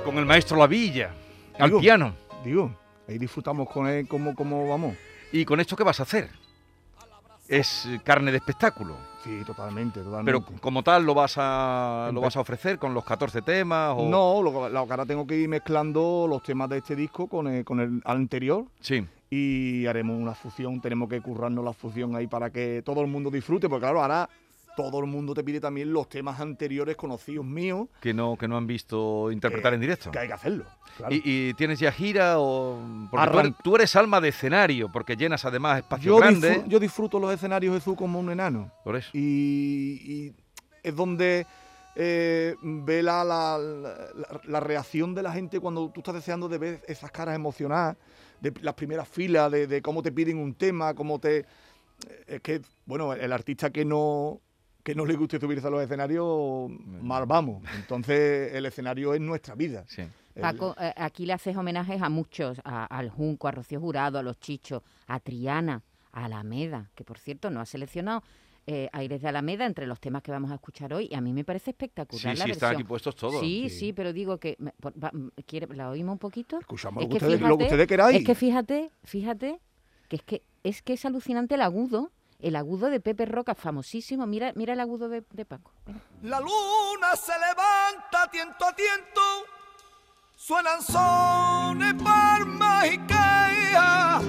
Con 0.08 0.16
el 0.18 0.24
maestro 0.24 0.56
Lavilla, 0.56 1.10
al 1.58 1.68
Digo. 1.68 1.80
piano. 1.80 2.14
Digo, 2.42 2.70
ahí 3.06 3.18
disfrutamos 3.18 3.68
con 3.68 3.86
él 3.88 4.08
como, 4.08 4.34
como 4.34 4.66
vamos. 4.66 4.96
¿Y 5.32 5.44
con 5.44 5.60
esto 5.60 5.76
qué 5.76 5.84
vas 5.84 6.00
a 6.00 6.04
hacer? 6.04 6.30
Es 7.46 7.84
eh, 7.84 8.00
carne 8.02 8.30
de 8.30 8.38
espectáculo. 8.38 8.94
Sí, 9.22 9.42
totalmente, 9.44 10.00
totalmente. 10.00 10.24
Pero 10.32 10.60
como 10.62 10.82
tal 10.82 11.04
lo 11.04 11.12
vas 11.12 11.34
a 11.36 12.10
lo 12.14 12.22
vas 12.22 12.36
a 12.36 12.40
ofrecer 12.40 12.78
con 12.78 12.94
los 12.94 13.04
14 13.04 13.42
temas 13.42 13.92
o 13.98 14.08
No, 14.08 14.40
lo, 14.42 14.70
lo 14.70 14.78
ahora 14.78 15.04
tengo 15.04 15.26
que 15.26 15.36
ir 15.36 15.48
mezclando 15.48 16.26
los 16.26 16.42
temas 16.42 16.70
de 16.70 16.78
este 16.78 16.96
disco 16.96 17.26
con 17.26 17.46
el, 17.46 17.62
con 17.64 17.78
el 17.80 18.00
anterior 18.06 18.64
Sí. 18.80 19.04
y 19.28 19.84
haremos 19.84 20.18
una 20.18 20.34
fusión, 20.34 20.80
tenemos 20.80 21.10
que 21.10 21.20
currarnos 21.20 21.62
la 21.62 21.74
fusión 21.74 22.16
ahí 22.16 22.26
para 22.28 22.48
que 22.48 22.80
todo 22.82 23.02
el 23.02 23.08
mundo 23.08 23.30
disfrute, 23.30 23.68
porque 23.68 23.82
claro, 23.82 24.00
ahora 24.00 24.26
todo 24.78 25.00
el 25.00 25.06
mundo 25.06 25.34
te 25.34 25.42
pide 25.42 25.58
también 25.60 25.92
los 25.92 26.08
temas 26.08 26.38
anteriores 26.40 26.94
conocidos 26.96 27.44
míos, 27.44 27.88
que 28.00 28.14
no 28.14 28.36
que 28.36 28.46
no 28.46 28.56
han 28.56 28.68
visto 28.68 29.32
interpretar 29.32 29.74
en 29.74 29.80
directo. 29.80 30.12
que 30.12 30.20
hay 30.20 30.28
que 30.28 30.34
hacerlo. 30.34 30.66
claro. 30.96 31.12
¿Y, 31.12 31.22
y 31.24 31.54
tienes 31.54 31.80
ya 31.80 31.90
gira 31.90 32.38
o 32.38 32.78
porque 33.10 33.26
tú 33.32 33.38
eres, 33.40 33.52
tú 33.64 33.74
eres 33.74 33.96
alma 33.96 34.20
de 34.20 34.28
escenario 34.28 34.88
porque 34.92 35.16
llenas 35.16 35.44
además 35.44 35.78
espacios 35.78 36.06
yo, 36.06 36.18
grandes. 36.18 36.62
yo 36.68 36.78
disfruto 36.78 37.18
los 37.18 37.32
escenarios 37.34 37.74
Jesús 37.74 37.96
como 37.96 38.20
un 38.20 38.30
enano. 38.30 38.70
Por 38.84 38.94
eso. 38.94 39.10
y, 39.14 40.00
y 40.12 40.32
es 40.84 40.94
donde 40.94 41.44
eh, 41.96 42.54
ve 42.62 43.02
la, 43.02 43.24
la- 43.24 43.58
la- 43.58 44.40
la 44.44 44.60
reacción 44.60 45.12
de 45.16 45.22
la 45.24 45.32
gente 45.32 45.58
cuando 45.58 45.90
tú 45.90 45.98
estás 46.00 46.14
deseando 46.14 46.48
de 46.48 46.58
ver 46.58 46.82
esas 46.86 47.10
caras 47.10 47.34
emocionadas, 47.34 47.96
de 48.40 48.52
las 48.62 48.74
primeras 48.74 49.08
filas, 49.08 49.50
de, 49.50 49.66
de 49.66 49.82
cómo 49.82 50.00
te 50.04 50.12
piden 50.12 50.38
un 50.38 50.54
tema, 50.54 50.94
cómo 50.94 51.18
te... 51.18 51.44
Es 52.28 52.40
que, 52.42 52.60
bueno, 52.86 53.12
el 53.12 53.32
artista 53.32 53.70
que 53.70 53.84
no 53.84 54.40
que 54.88 54.94
no 54.94 55.04
le 55.04 55.16
guste 55.16 55.38
subirse 55.38 55.66
a 55.66 55.70
los 55.70 55.82
escenarios, 55.82 56.70
mal 57.02 57.26
vamos. 57.26 57.62
Entonces, 57.76 58.54
el 58.54 58.64
escenario 58.64 59.12
es 59.12 59.20
nuestra 59.20 59.54
vida. 59.54 59.84
Sí. 59.86 60.02
Paco, 60.40 60.74
eh, 60.80 60.94
aquí 60.96 61.26
le 61.26 61.34
haces 61.34 61.54
homenajes 61.58 62.00
a 62.00 62.08
muchos, 62.08 62.58
a- 62.64 62.86
al 62.86 63.10
Junco, 63.10 63.48
a 63.48 63.50
Rocío 63.50 63.80
Jurado, 63.80 64.18
a 64.18 64.22
los 64.22 64.40
Chichos, 64.40 64.82
a 65.06 65.20
Triana, 65.20 65.82
a 66.12 66.24
Alameda, 66.24 66.90
que 66.94 67.04
por 67.04 67.18
cierto 67.18 67.50
no 67.50 67.60
ha 67.60 67.66
seleccionado 67.66 68.22
eh, 68.66 68.88
Aires 68.92 69.20
de 69.20 69.28
Alameda 69.28 69.66
entre 69.66 69.86
los 69.86 69.98
temas 70.00 70.22
que 70.22 70.30
vamos 70.30 70.50
a 70.50 70.54
escuchar 70.54 70.92
hoy 70.94 71.08
y 71.10 71.14
a 71.14 71.20
mí 71.20 71.32
me 71.34 71.42
parece 71.44 71.70
espectacular 71.72 72.34
Sí, 72.34 72.38
la 72.38 72.44
sí, 72.46 72.50
están 72.50 72.74
aquí 72.74 72.84
puestos 72.84 73.14
todos. 73.16 73.40
Sí, 73.40 73.68
sí. 73.68 73.78
sí, 73.78 73.92
pero 73.94 74.12
digo 74.14 74.38
que 74.38 74.56
me- 74.58 74.72
por- 74.72 74.92
va- 75.02 75.10
m- 75.12 75.30
¿quiere, 75.46 75.66
la 75.74 75.88
oímos 75.90 76.12
un 76.14 76.18
poquito. 76.18 76.58
Escuchamos 76.60 77.02
Es 77.02 77.08
lo 77.08 77.10
que, 77.10 77.24
ustedes, 77.24 77.40
lo 77.40 77.46
que 77.46 77.52
fíjate- 77.52 77.64
ustedes 77.64 77.86
queráis. 77.86 78.18
Es 78.18 78.24
que 78.26 78.34
fíjate, 78.34 78.90
fíjate 79.04 79.60
que 80.08 80.16
es 80.16 80.22
que 80.22 80.42
es 80.64 80.82
que 80.82 80.92
es 80.94 81.04
alucinante 81.06 81.54
el 81.56 81.62
agudo, 81.62 82.10
el 82.38 82.56
agudo 82.56 82.88
de 82.90 83.00
Pepe 83.00 83.26
Roca, 83.26 83.54
famosísimo. 83.54 84.26
Mira, 84.26 84.52
el 84.54 84.80
agudo 84.80 85.08
de, 85.08 85.22
Paco. 85.22 85.72
La 86.22 86.40
luna 86.40 87.16
se 87.16 87.32
levanta 87.32 88.30
tiento 88.30 88.64
a 88.64 88.72
tiento, 88.74 89.20
suenan 90.36 90.82
sones, 90.82 91.94
y 92.92 92.98
quejas. 93.06 94.24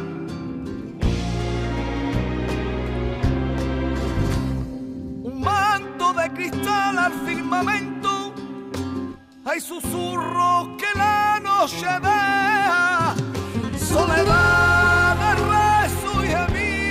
Un 5.24 5.42
manto 5.42 6.14
de 6.14 6.34
cristal 6.34 6.98
al 6.98 7.14
firmamento, 7.26 8.34
hay 9.46 9.62
susurros 9.62 10.70
que 10.78 10.98
la 10.98 11.40
noche 11.40 11.86
deja. 11.86 13.16
Soledad 13.78 14.99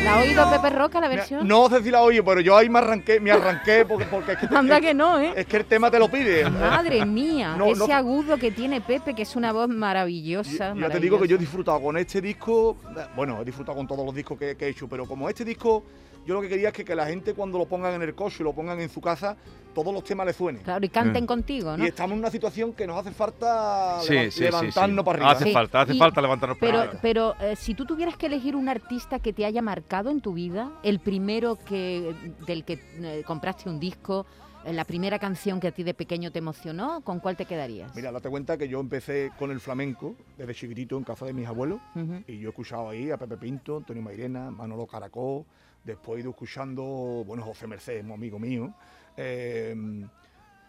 ¿La 0.09 0.15
ha 0.15 0.21
oído 0.23 0.51
Pepe 0.51 0.71
Roca 0.71 1.01
la 1.03 1.09
versión? 1.09 1.47
No 1.47 1.69
sé 1.69 1.83
si 1.83 1.91
la 1.91 2.01
oye, 2.03 2.23
pero 2.23 2.41
yo 2.41 2.57
ahí 2.57 2.71
me 2.71 2.79
arranqué, 2.79 3.21
me 3.21 3.31
arranqué 3.31 3.85
porque, 3.85 4.07
porque 4.07 4.33
es, 4.33 4.39
que 4.39 4.47
Anda 4.57 4.81
que 4.81 4.95
no, 4.95 5.19
¿eh? 5.21 5.35
es 5.37 5.45
que 5.47 5.59
el 5.59 5.67
tema 5.67 5.91
te 5.91 5.99
lo 5.99 6.11
pide. 6.11 6.49
Madre 6.49 7.05
mía, 7.05 7.55
No, 7.59 7.67
ese 7.67 7.87
no- 7.87 7.95
agudo 7.95 8.39
que 8.39 8.51
tiene 8.51 8.81
Pepe, 8.81 9.15
que 9.15 9.23
es 9.23 9.37
una 9.37 9.53
voz 9.53 9.69
maravillosa. 9.69 10.73
Yo, 10.75 10.81
yo 10.81 10.91
te 10.91 10.99
digo 10.99 11.21
que 11.21 11.29
yo 11.29 11.37
he 11.37 11.39
disfrutado 11.39 11.83
con 11.83 11.99
este 11.99 12.23
disco, 12.23 12.79
bueno, 13.15 13.43
he 13.43 13.45
disfrutado 13.45 13.77
con 13.77 13.87
todos 13.87 14.05
los 14.07 14.15
discos 14.15 14.39
que, 14.39 14.57
que 14.57 14.65
he 14.65 14.69
hecho, 14.71 14.89
pero 14.89 15.05
como 15.05 15.29
este 15.29 15.45
disco, 15.45 15.85
yo 16.27 16.35
lo 16.35 16.41
que 16.41 16.49
quería 16.49 16.69
es 16.69 16.75
que, 16.75 16.85
que 16.87 16.95
la 16.95 17.07
gente 17.07 17.35
cuando 17.35 17.59
lo 17.59 17.67
pongan 17.67 17.93
en 17.95 18.03
el 18.03 18.15
coche 18.15 18.39
y 18.41 18.45
lo 18.45 18.53
pongan 18.55 18.81
en 18.81 18.89
su 18.89 19.01
casa, 19.03 19.37
todos 19.75 19.95
los 19.95 20.03
temas 20.05 20.27
le 20.27 20.33
suenen. 20.33 20.63
Claro, 20.63 20.85
y 20.85 20.89
canten 20.89 21.25
Mm. 21.25 21.27
contigo, 21.27 21.77
¿no? 21.77 21.85
Y 21.85 21.89
estamos 21.89 22.13
en 22.15 22.19
una 22.19 22.31
situación 22.31 22.73
que 22.73 22.87
nos 22.87 22.97
hace 22.99 23.13
falta 23.13 23.99
Sí, 24.01 24.13
leva- 24.13 24.25
sí, 24.25 24.31
sí, 24.33 24.41
levantarnos 24.45 25.03
sí. 25.03 25.05
para 25.05 25.17
arriba. 25.19 25.31
Hace 25.33 25.45
Sí, 25.45 25.53
falta, 25.53 25.81
hace 25.83 25.95
y- 25.95 25.99
falta 25.99 26.21
levantarnos 26.21 26.59
para 26.59 26.71
Pero, 26.73 26.83
arriba. 26.83 26.99
pero 27.01 27.35
eh, 27.41 27.55
si 27.57 27.75
tú 27.75 27.87
tuvieras 27.87 28.17
que 28.17 28.27
elegir 28.27 28.57
un 28.57 28.69
artista 28.69 29.21
que 29.21 29.33
te 29.33 29.45
haya 29.47 29.63
marcado 29.63 29.98
en 30.07 30.21
tu 30.21 30.33
vida, 30.33 30.73
el 30.83 31.01
primero 31.01 31.57
que 31.57 32.15
del 32.47 32.65
que 32.65 32.81
eh, 33.01 33.23
compraste 33.27 33.69
un 33.69 33.81
disco, 33.81 34.27
eh, 34.65 34.73
la 34.73 34.85
primera 34.85 35.19
canción 35.19 35.61
que 35.61 35.69
a 35.69 35.73
ti 35.73 35.83
de 35.83 35.95
pequeño 35.95 36.31
te 36.31 36.39
emocionó, 36.39 37.01
¿con 37.03 37.21
cuál 37.21 37.37
te 37.37 37.45
quedarías? 37.45 37.95
Mira, 37.95 38.13
date 38.13 38.29
cuenta 38.29 38.57
que 38.57 38.69
yo 38.69 38.81
empecé 38.81 39.31
con 39.39 39.51
el 39.51 39.61
flamenco 39.61 40.15
desde 40.37 40.55
chiquitito 40.55 40.97
en 40.97 41.05
casa 41.05 41.27
de 41.27 41.33
mis 41.33 41.47
abuelos 41.47 41.81
y 42.27 42.39
yo 42.39 42.49
he 42.49 42.51
escuchado 42.51 42.91
ahí 42.91 43.11
a 43.11 43.17
Pepe 43.17 43.37
Pinto, 43.37 43.77
Antonio 43.77 44.03
Mairena, 44.03 44.51
Manolo 44.51 44.87
Caracol, 44.87 45.45
después 45.85 46.19
he 46.19 46.21
ido 46.23 46.31
escuchando, 46.31 46.83
bueno, 47.27 47.43
José 47.43 47.67
Mercedes, 47.67 48.05
un 48.05 48.13
amigo 48.13 48.39
mío, 48.39 48.75
eh, 49.17 49.75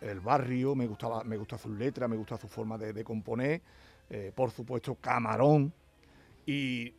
El 0.01 0.19
Barrio, 0.21 0.75
me 0.75 0.87
gustaba, 0.87 1.23
me 1.23 1.37
gusta 1.37 1.57
sus 1.57 1.77
letras, 1.77 2.09
me 2.09 2.15
gusta 2.15 2.37
su 2.37 2.47
forma 2.47 2.77
de, 2.77 2.93
de 2.93 3.03
componer, 3.03 3.61
eh, 4.09 4.31
por 4.33 4.51
supuesto 4.51 4.95
Camarón, 4.95 5.73
y 6.45 6.93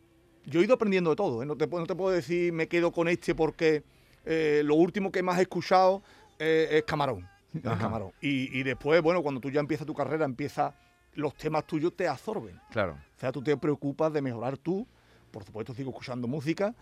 yo 0.45 0.61
he 0.61 0.63
ido 0.63 0.73
aprendiendo 0.75 1.09
de 1.11 1.15
todo, 1.15 1.43
¿eh? 1.43 1.45
no, 1.45 1.55
te, 1.55 1.67
puedo- 1.67 1.81
no 1.81 1.87
te 1.87 1.95
puedo 1.95 2.13
decir 2.15 2.51
me 2.53 2.67
quedo 2.67 2.91
con 2.91 3.07
este 3.07 3.35
porque 3.35 3.83
eh, 4.25 4.61
lo 4.65 4.75
último 4.75 5.11
que 5.11 5.23
más 5.23 5.39
he 5.39 5.43
escuchado 5.43 6.01
eh, 6.39 6.67
es 6.71 6.83
Camarón. 6.83 7.27
es. 7.53 7.61
Camarón. 7.61 8.11
Y, 8.21 8.57
y 8.59 8.63
después, 8.63 9.01
bueno, 9.01 9.21
cuando 9.21 9.41
tú 9.41 9.49
ya 9.49 9.59
empiezas 9.59 9.85
tu 9.85 9.93
carrera, 9.93 10.25
empieza 10.25 10.73
los 11.15 11.33
temas 11.35 11.65
tuyos 11.65 11.93
te 11.95 12.07
absorben. 12.07 12.59
Claro. 12.71 12.93
O 12.93 13.19
sea, 13.19 13.31
tú 13.31 13.43
te 13.43 13.55
preocupas 13.57 14.13
de 14.13 14.21
mejorar 14.21 14.57
tú. 14.57 14.87
Por 15.31 15.43
supuesto, 15.43 15.73
sigo 15.73 15.91
escuchando 15.91 16.27
música, 16.27 16.73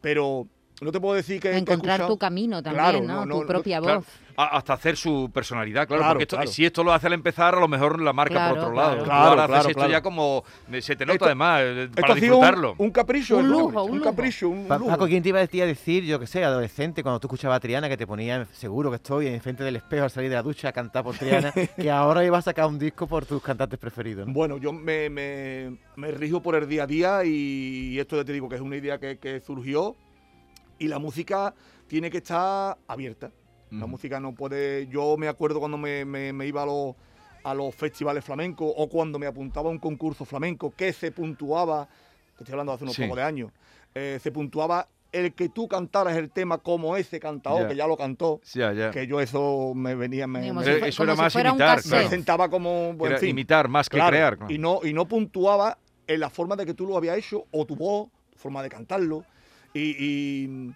pero 0.00 0.46
no 0.80 0.92
te 0.92 1.00
puedo 1.00 1.14
decir 1.14 1.40
que. 1.40 1.56
Encontrar 1.56 2.00
escuchado- 2.00 2.08
tu 2.08 2.18
camino 2.18 2.62
también, 2.62 2.84
Claro, 2.84 3.00
¿no? 3.02 3.14
no, 3.20 3.26
no, 3.26 3.40
tu 3.40 3.46
propia 3.46 3.80
voz. 3.80 4.04
hasta 4.36 4.74
hacer 4.74 4.96
su 4.96 5.30
personalidad, 5.34 5.88
claro, 5.88 6.00
Claro, 6.02 6.12
porque 6.14 6.22
esto- 6.22 6.36
claro. 6.36 6.50
si 6.52 6.64
esto 6.64 6.84
lo 6.84 6.92
hace 6.92 7.08
al 7.08 7.12
empezar, 7.14 7.56
a 7.56 7.60
lo 7.60 7.66
mejor 7.66 8.00
la 8.00 8.12
marca 8.12 8.34
Claro, 8.34 8.54
por 8.54 8.64
otro 8.64 8.74
lado. 8.76 8.98
Tú 8.98 9.04
Claro, 9.04 9.18
ahora 9.30 9.42
haces 9.42 9.48
claro, 9.54 9.68
esto 9.70 9.78
claro. 9.80 9.90
ya 9.92 10.00
como 10.02 10.44
eh, 10.72 10.80
se 10.80 10.94
te 10.94 11.04
nota 11.04 11.14
Esto- 11.14 11.24
además 11.24 11.60
eh, 11.64 11.82
Esto 11.84 12.00
para 12.00 12.12
ha 12.14 12.16
sido 12.16 12.36
un- 12.36 12.40
disfrutarlo. 12.42 12.74
Un, 12.78 12.90
capricho. 12.92 13.36
Un 13.38 13.48
lujo, 13.48 13.82
un 13.82 13.90
un 13.90 13.98
lujo. 13.98 14.10
capricho, 14.10 14.48
un 14.48 14.68
Pa- 14.68 14.78
lujo. 14.78 14.90
Paco, 14.90 15.06
¿quién 15.08 15.22
te 15.24 15.30
iba 15.30 15.38
a 15.40 15.66
decir, 15.66 16.04
yo 16.04 16.20
que 16.20 16.28
sé, 16.28 16.44
adolescente, 16.44 17.02
cuando 17.02 17.18
tú 17.18 17.26
escuchabas 17.26 17.56
a 17.56 17.60
Triana, 17.60 17.88
que 17.88 17.96
te 17.96 18.06
ponía, 18.06 18.46
seguro 18.52 18.90
que 18.90 18.96
estoy, 18.96 19.26
enfrente 19.26 19.64
del 19.64 19.74
espejo 19.74 20.04
al 20.04 20.10
salir 20.12 20.30
de 20.30 20.36
la 20.36 20.42
ducha 20.42 20.68
a 20.68 20.72
cantar 20.72 21.02
por 21.02 21.16
Triana, 21.16 21.52
que 21.76 21.90
ahora 21.90 22.24
ibas 22.24 22.38
a 22.46 22.50
sacar 22.52 22.66
un 22.66 22.78
disco 22.78 23.08
por 23.08 23.26
tus 23.26 23.42
cantantes 23.42 23.76
preferidos, 23.80 24.28
¿no? 24.28 24.32
Bueno, 24.32 24.56
yo 24.58 24.72
me, 24.72 25.10
me, 25.10 25.76
me 25.96 26.12
rijo 26.12 26.40
por 26.40 26.54
el 26.54 26.68
día 26.68 26.84
a 26.84 26.86
día 26.86 27.24
y 27.24 27.98
esto 27.98 28.14
ya 28.14 28.24
te 28.24 28.32
digo 28.32 28.48
que 28.48 28.54
es 28.54 28.60
una 28.60 28.76
idea 28.76 28.98
que, 29.00 29.18
que 29.18 29.40
surgió 29.40 29.96
y 30.78 30.88
la 30.88 30.98
música 30.98 31.54
tiene 31.86 32.10
que 32.10 32.18
estar 32.18 32.76
abierta. 32.86 33.30
La 33.70 33.86
música 33.86 34.18
no 34.18 34.34
puede... 34.34 34.86
Yo 34.88 35.16
me 35.18 35.28
acuerdo 35.28 35.58
cuando 35.58 35.76
me, 35.76 36.04
me- 36.06 36.32
me 36.32 36.46
iba 36.46 36.62
a 36.62 36.66
los, 36.66 36.94
a 37.44 37.52
los 37.52 37.74
festivales 37.74 38.24
flamencos 38.24 38.72
o 38.74 38.88
cuando 38.88 39.18
me 39.18 39.26
apuntaba 39.26 39.68
a 39.68 39.72
un 39.72 39.78
concurso 39.78 40.24
flamenco 40.24 40.72
que 40.74 40.92
se 40.94 41.12
puntuaba, 41.12 41.86
te 42.36 42.44
estoy 42.44 42.52
hablando 42.54 42.72
de 42.72 42.76
hace 42.76 42.84
unos 42.84 42.96
Sí. 42.96 43.02
pocos 43.02 43.16
de 43.16 43.22
años, 43.22 43.52
eh, 43.94 44.18
se 44.22 44.32
puntuaba 44.32 44.88
el 45.12 45.34
que 45.34 45.50
tú 45.50 45.68
cantaras 45.68 46.16
el 46.16 46.30
tema 46.30 46.58
como 46.58 46.96
ese 46.96 47.20
cantador 47.20 47.66
que 47.68 47.76
ya 47.76 47.86
lo 47.86 47.96
cantó, 47.96 48.40
ya. 48.54 48.90
que 48.90 49.06
yo 49.06 49.20
eso 49.20 49.72
me 49.74 49.94
venía... 49.94 50.26
Me, 50.26 50.42
si 50.64 50.70
eso 50.86 51.02
era 51.02 51.14
más 51.14 51.34
imitar, 51.34 51.80
me 51.86 52.08
sentaba 52.08 52.48
como... 52.48 52.94
bueno, 52.94 53.06
Era 53.06 53.16
en 53.16 53.20
fin. 53.20 53.30
imitar 53.30 53.68
más 53.68 53.88
que 53.90 53.96
Claro, 53.98 54.12
crear. 54.12 54.36
claro. 54.38 54.52
Y 54.54 54.56
no, 54.58 54.80
y 54.82 54.94
no 54.94 55.06
puntuaba 55.06 55.76
en 56.06 56.20
la 56.20 56.30
forma 56.30 56.56
de 56.56 56.64
que 56.64 56.72
tú 56.72 56.86
lo 56.86 56.96
habías 56.96 57.18
hecho, 57.18 57.44
o 57.50 57.66
tu 57.66 57.76
voz, 57.76 58.08
tu 58.30 58.38
forma 58.38 58.62
de 58.62 58.70
cantarlo. 58.70 59.24
Y, 59.74 60.44
y, 60.44 60.48
mm, 60.48 60.70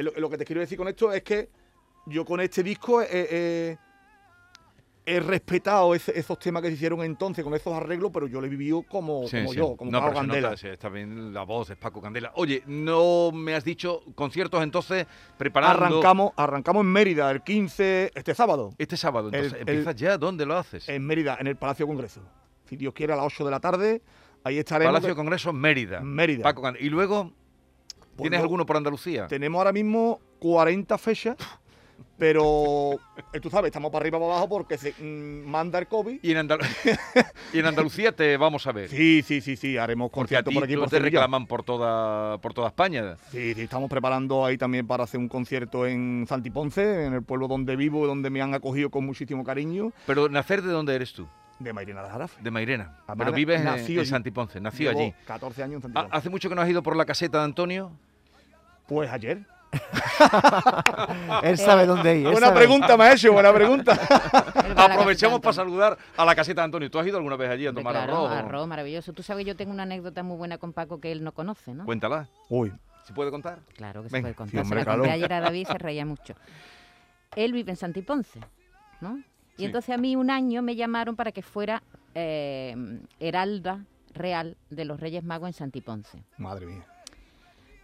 lo, 0.00 0.12
lo 0.16 0.30
que 0.30 0.38
te 0.38 0.44
quiero 0.44 0.60
decir 0.60 0.76
con 0.78 0.88
esto 0.88 1.12
es 1.12 1.22
que 1.22 1.48
yo 2.06 2.24
con 2.24 2.40
este 2.40 2.62
disco 2.62 3.02
he, 3.02 3.06
he- 3.12 3.78
he 5.08 5.20
respetado 5.20 5.94
ese- 5.94 6.18
esos 6.18 6.36
temas 6.40 6.62
que 6.62 6.68
se 6.68 6.74
hicieron 6.74 7.00
entonces 7.02 7.44
con 7.44 7.54
esos 7.54 7.72
arreglos, 7.72 8.10
pero 8.12 8.26
yo 8.26 8.40
lo 8.40 8.46
he 8.46 8.50
vivido 8.50 8.82
como, 8.82 9.28
Sí, 9.28 9.36
como 9.36 9.50
sí. 9.52 9.56
yo, 9.56 9.76
como 9.76 9.90
no, 9.92 10.08
se 10.08 10.14
Candela. 10.14 10.48
nota, 10.48 10.56
sí, 10.56 10.66
está 10.66 10.88
bien 10.88 11.32
la 11.32 11.44
voz 11.44 11.68
de 11.68 11.76
Paco 11.76 12.02
Candela. 12.02 12.32
Oye, 12.34 12.64
no 12.66 13.30
me 13.32 13.54
has 13.54 13.62
dicho 13.64 14.02
conciertos 14.16 14.60
entonces 14.64 15.06
preparando 15.38 15.84
Arrancamos, 15.86 16.32
arrancamos 16.36 16.80
en 16.82 16.90
Mérida 16.92 17.30
el 17.30 17.42
15, 17.42 18.10
este 18.16 18.34
sábado, 18.34 18.74
este 18.78 18.96
sábado. 18.96 19.28
Entonces, 19.28 19.52
el- 19.52 19.60
¿empiezas 19.60 19.94
ya? 19.94 20.18
¿Dónde 20.18 20.44
lo 20.44 20.56
haces? 20.56 20.88
en 20.88 21.06
Mérida, 21.06 21.36
en 21.38 21.46
el 21.46 21.54
Palacio 21.56 21.86
Congreso. 21.86 22.22
si 22.68 22.74
Dios 22.76 22.92
quiere, 22.92 23.12
a 23.12 23.16
las 23.16 23.26
8 23.26 23.44
de 23.44 23.50
la 23.52 23.60
tarde. 23.60 24.02
Ahí 24.42 24.58
estaremos. 24.58 24.88
Palacio 24.90 25.10
de 25.10 25.14
Congresos, 25.14 25.54
Mérida. 25.54 26.00
Mérida. 26.00 26.42
Paco 26.42 26.62
Candela. 26.62 26.84
Y 26.84 26.88
luego, 26.90 27.32
¿tienes 28.16 28.40
alguno 28.40 28.66
por 28.66 28.76
Andalucía? 28.76 29.26
Tenemos 29.28 29.58
ahora 29.58 29.72
mismo 29.72 30.20
40 30.40 30.98
fechas, 30.98 31.36
pero 32.18 32.92
eh, 33.32 33.40
tú 33.40 33.50
sabes, 33.50 33.68
estamos 33.68 33.90
para 33.90 34.02
arriba 34.02 34.18
para 34.18 34.32
abajo 34.32 34.48
porque 34.48 34.78
se 34.78 34.92
mm, 34.98 35.48
manda 35.48 35.78
el 35.78 35.86
COVID. 35.86 36.18
Y 36.22 36.30
en, 36.32 36.38
Andal- 36.38 36.60
y 37.52 37.58
en 37.58 37.66
Andalucía 37.66 38.12
te 38.12 38.36
vamos 38.36 38.66
a 38.66 38.72
ver. 38.72 38.88
Sí, 38.88 39.22
sí, 39.22 39.40
sí, 39.40 39.56
sí, 39.56 39.76
haremos 39.76 40.10
conciertos 40.10 40.52
por 40.54 40.64
aquí 40.64 40.74
tú 40.74 40.80
por 40.80 40.88
te 40.88 40.96
Sevilla. 40.96 41.20
reclaman 41.20 41.46
por 41.46 41.62
toda, 41.62 42.38
por 42.38 42.54
toda 42.54 42.68
España. 42.68 43.16
Sí, 43.30 43.54
sí, 43.54 43.62
estamos 43.62 43.90
preparando 43.90 44.44
ahí 44.46 44.56
también 44.56 44.86
para 44.86 45.04
hacer 45.04 45.20
un 45.20 45.28
concierto 45.28 45.86
en 45.86 46.24
Santiponce, 46.28 47.04
en 47.06 47.12
el 47.14 47.22
pueblo 47.22 47.48
donde 47.48 47.76
vivo 47.76 48.04
y 48.04 48.08
donde 48.08 48.30
me 48.30 48.40
han 48.40 48.54
acogido 48.54 48.90
con 48.90 49.04
muchísimo 49.04 49.44
cariño, 49.44 49.92
Pero 50.06 50.28
nacer 50.28 50.62
de 50.62 50.72
dónde 50.72 50.94
eres 50.94 51.12
tú? 51.12 51.26
De 51.58 51.72
Mairena 51.72 52.02
de 52.02 52.10
Jarafe. 52.10 52.42
De 52.42 52.50
Mairena. 52.50 52.98
Además, 53.06 53.16
Pero 53.18 53.32
vives 53.32 53.60
en, 53.60 53.98
en. 53.98 54.06
Santiponce. 54.06 54.60
Nació 54.60 54.90
Llevo 54.90 55.00
allí. 55.02 55.14
14 55.26 55.62
años 55.62 55.84
en 55.84 55.90
Ah, 55.90 55.94
Santiponce. 55.94 56.16
¿Hace 56.18 56.30
mucho 56.30 56.48
que 56.48 56.54
no 56.54 56.62
has 56.62 56.68
ido 56.68 56.82
por 56.82 56.96
la 56.96 57.04
caseta 57.04 57.38
de 57.38 57.44
Antonio? 57.44 57.92
Pues 58.86 59.10
ayer. 59.10 59.44
Él 61.42 61.58
sabe 61.58 61.86
dónde 61.86 62.18
ir. 62.18 62.28
Buena 62.30 62.54
pregunta 62.54 62.96
me 62.96 63.04
ha 63.04 63.12
hecho, 63.12 63.32
buena 63.32 63.52
pregunta. 63.52 63.92
Él 64.64 64.78
va 64.78 64.84
a 64.84 64.88
la 64.88 64.94
Aprovechemos 64.94 65.40
casita 65.40 65.40
para 65.40 65.52
saludar 65.52 65.98
a 66.16 66.24
la 66.24 66.34
caseta 66.34 66.60
de 66.62 66.64
Antonio. 66.66 66.90
¿Tú 66.90 66.98
has 66.98 67.06
ido 67.06 67.16
alguna 67.18 67.36
vez 67.36 67.50
allí 67.50 67.66
a 67.66 67.72
tomar 67.72 67.92
claro, 67.94 68.26
arroz? 68.26 68.30
arroz, 68.32 68.68
maravilloso. 68.68 69.12
Tú 69.12 69.22
sabes 69.22 69.44
que 69.44 69.48
yo 69.48 69.56
tengo 69.56 69.72
una 69.72 69.82
anécdota 69.82 70.22
muy 70.22 70.36
buena 70.36 70.58
con 70.58 70.72
Paco 70.72 71.00
que 71.00 71.12
él 71.12 71.22
no 71.24 71.32
conoce, 71.32 71.74
¿no? 71.74 71.84
Cuéntala. 71.84 72.28
Uy, 72.48 72.72
¿Se 73.04 73.12
puede 73.12 73.30
contar? 73.30 73.58
Claro 73.76 74.02
que 74.02 74.08
se 74.08 74.20
puede 74.20 74.32
sí, 74.32 74.36
contar. 74.36 74.60
hombre, 74.62 74.68
se 74.68 74.74
la 74.80 74.84
claro. 74.84 74.98
conté 75.00 75.12
ayer 75.12 75.32
a 75.32 75.40
David, 75.40 75.66
se 75.66 75.78
reía 75.78 76.04
mucho. 76.06 76.34
Él 77.34 77.52
vive 77.52 77.70
en 77.70 77.76
Santiponce, 77.76 78.40
¿no? 79.00 79.20
Y 79.56 79.60
Sí. 79.60 79.64
entonces 79.66 79.94
a 79.94 79.98
mí 79.98 80.16
un 80.16 80.30
año 80.30 80.62
me 80.62 80.76
llamaron 80.76 81.16
para 81.16 81.32
que 81.32 81.42
fuera 81.42 81.82
eh, 82.14 82.74
heralda 83.20 83.84
real 84.14 84.56
de 84.70 84.84
los 84.84 84.98
Reyes 85.00 85.22
Magos 85.24 85.48
en 85.48 85.52
Santiponce. 85.54 86.22
madre 86.38 86.66
mía. 86.66 86.86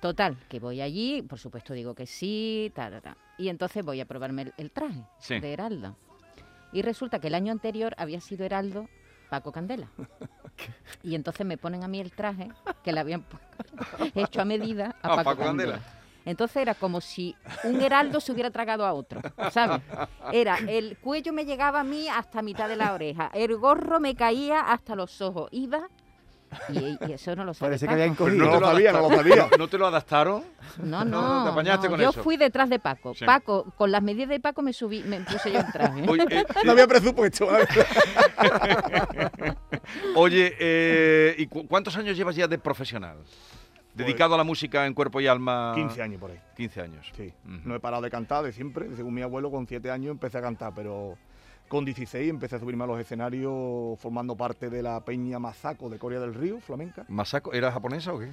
Total, 0.01 0.37
que 0.49 0.59
voy 0.59 0.81
allí, 0.81 1.23
por 1.23 1.39
supuesto 1.39 1.75
digo 1.75 1.95
que 1.95 2.07
sí, 2.07 2.73
ta, 2.75 2.91
ta, 2.91 3.01
ta. 3.01 3.17
Y 3.39 3.49
entonces 3.49 3.85
voy 3.85 4.01
a 4.01 4.05
probarme 4.07 4.43
el, 4.43 4.55
el 4.57 4.71
traje 4.71 5.05
Sí. 5.19 5.39
de 5.39 5.53
heraldo. 5.53 5.97
Y 6.73 6.83
resulta 6.83 7.21
que 7.21 7.29
el 7.29 7.35
año 7.35 7.53
anterior 7.53 7.95
había 7.99 8.21
sido 8.21 8.45
heraldo 8.45 8.89
Paco 9.31 9.53
Candela. 9.53 9.89
Y 11.03 11.15
entonces 11.15 11.45
me 11.47 11.57
ponen 11.57 11.83
a 11.83 11.89
mí 11.89 11.99
el 12.01 12.13
traje 12.13 12.49
que 12.85 12.93
le 12.93 13.01
habían 13.01 13.25
hecho 14.15 14.41
a 14.41 14.45
medida 14.45 14.95
a 15.03 15.13
Ah, 15.13 15.17
Paco, 15.17 15.25
Paco 15.31 15.43
Candela. 15.45 15.73
Candela. 15.79 16.02
Entonces 16.25 16.57
era 16.59 16.75
como 16.75 17.01
si 17.01 17.35
un 17.65 17.81
heraldo 17.81 18.21
se 18.21 18.33
hubiera 18.33 18.51
tragado 18.51 18.87
a 18.87 18.93
otro, 18.93 19.21
¿sabes? 19.51 19.81
Era, 20.33 20.59
el 20.69 20.97
cuello 20.99 21.33
me 21.33 21.45
llegaba 21.45 21.81
a 21.81 21.85
mí 21.85 22.09
hasta 22.09 22.43
mitad 22.43 22.69
de 22.69 22.77
la 22.77 22.93
oreja, 22.95 23.31
el 23.35 23.57
gorro 23.57 23.99
me 24.01 24.15
caía 24.15 24.61
hasta 24.61 24.95
los 24.95 25.21
ojos, 25.21 25.49
iba... 25.53 25.89
Y, 26.69 26.99
y 27.09 27.13
eso 27.15 27.35
no 27.35 27.47
lo 27.47 27.55
sabe 27.55 27.71
Parece 27.71 27.87
que 27.87 27.93
Paco. 27.95 28.03
había 28.03 28.15
Pero 28.15 28.27
encogido. 28.35 28.45
no 28.45 28.61
lo 28.61 28.67
sabía, 28.67 28.93
no 28.93 29.09
lo 29.09 29.17
sabía. 29.17 29.49
¿No 29.59 29.69
te 29.69 29.79
lo 29.79 29.87
adaptaron? 29.87 30.45
No, 30.83 31.03
No, 31.03 31.23
no, 31.23 31.35
no, 31.39 31.45
te 31.45 31.51
apañaste 31.51 31.87
no, 31.87 31.91
con 31.93 32.01
yo 32.03 32.11
eso. 32.11 32.23
fui 32.23 32.37
detrás 32.37 32.69
de 32.69 32.79
Paco. 32.79 33.15
Sí. 33.15 33.25
Paco, 33.25 33.73
con 33.75 33.91
las 33.91 34.03
medidas 34.03 34.29
de 34.29 34.39
Paco 34.39 34.61
me 34.61 34.75
subí, 34.75 35.03
me 35.03 35.21
puse 35.21 35.51
yo 35.51 35.61
el 35.61 35.73
traje. 35.73 36.05
Oye, 36.07 36.25
eh, 36.29 36.45
No 36.65 36.73
había 36.73 36.87
presupuesto. 36.87 37.49
oye, 40.15 40.55
eh, 40.59 41.35
¿y 41.39 41.47
cu- 41.47 41.67
cuántos 41.67 41.97
años 41.97 42.17
llevas 42.17 42.37
ya 42.37 42.47
de 42.47 42.59
profesional? 42.59 43.17
Pues 43.95 44.07
Dedicado 44.07 44.35
a 44.35 44.39
la 44.39 44.45
música 44.45 44.87
en 44.87 44.95
cuerpo 44.95 45.21
y 45.21 45.27
alma. 45.27 45.73
15 45.75 46.03
años 46.03 46.21
por 46.21 46.31
ahí. 46.31 46.41
15 46.57 46.81
años. 46.81 47.13
Sí, 47.17 47.33
no 47.45 47.75
he 47.75 47.81
parado 47.81 48.03
de 48.03 48.11
cantar 48.11 48.43
de 48.45 48.53
siempre. 48.53 48.89
Según 48.97 49.13
mi 49.15 49.23
abuelo, 49.23 49.51
con 49.51 49.67
7 49.67 49.91
años 49.91 50.13
empecé 50.13 50.39
a 50.39 50.41
cantar, 50.41 50.73
pero 50.75 51.19
con 51.69 51.85
16 51.85 52.31
empecé 52.31 52.57
a 52.57 52.59
subirme 52.59 52.85
a 52.85 52.87
los 52.87 52.99
escenarios 53.01 53.99
formando 53.99 54.37
parte 54.37 54.71
de 54.71 54.83
la 54.83 55.01
Peña 55.05 55.39
Mazaco 55.39 55.89
de 55.91 55.99
Corea 55.99 56.21
del 56.21 56.35
Río, 56.35 56.61
flamenca. 56.61 57.05
¿Masako? 57.09 57.53
¿Era 57.53 57.71
japonesa 57.73 58.13
o 58.15 58.19
qué? 58.19 58.29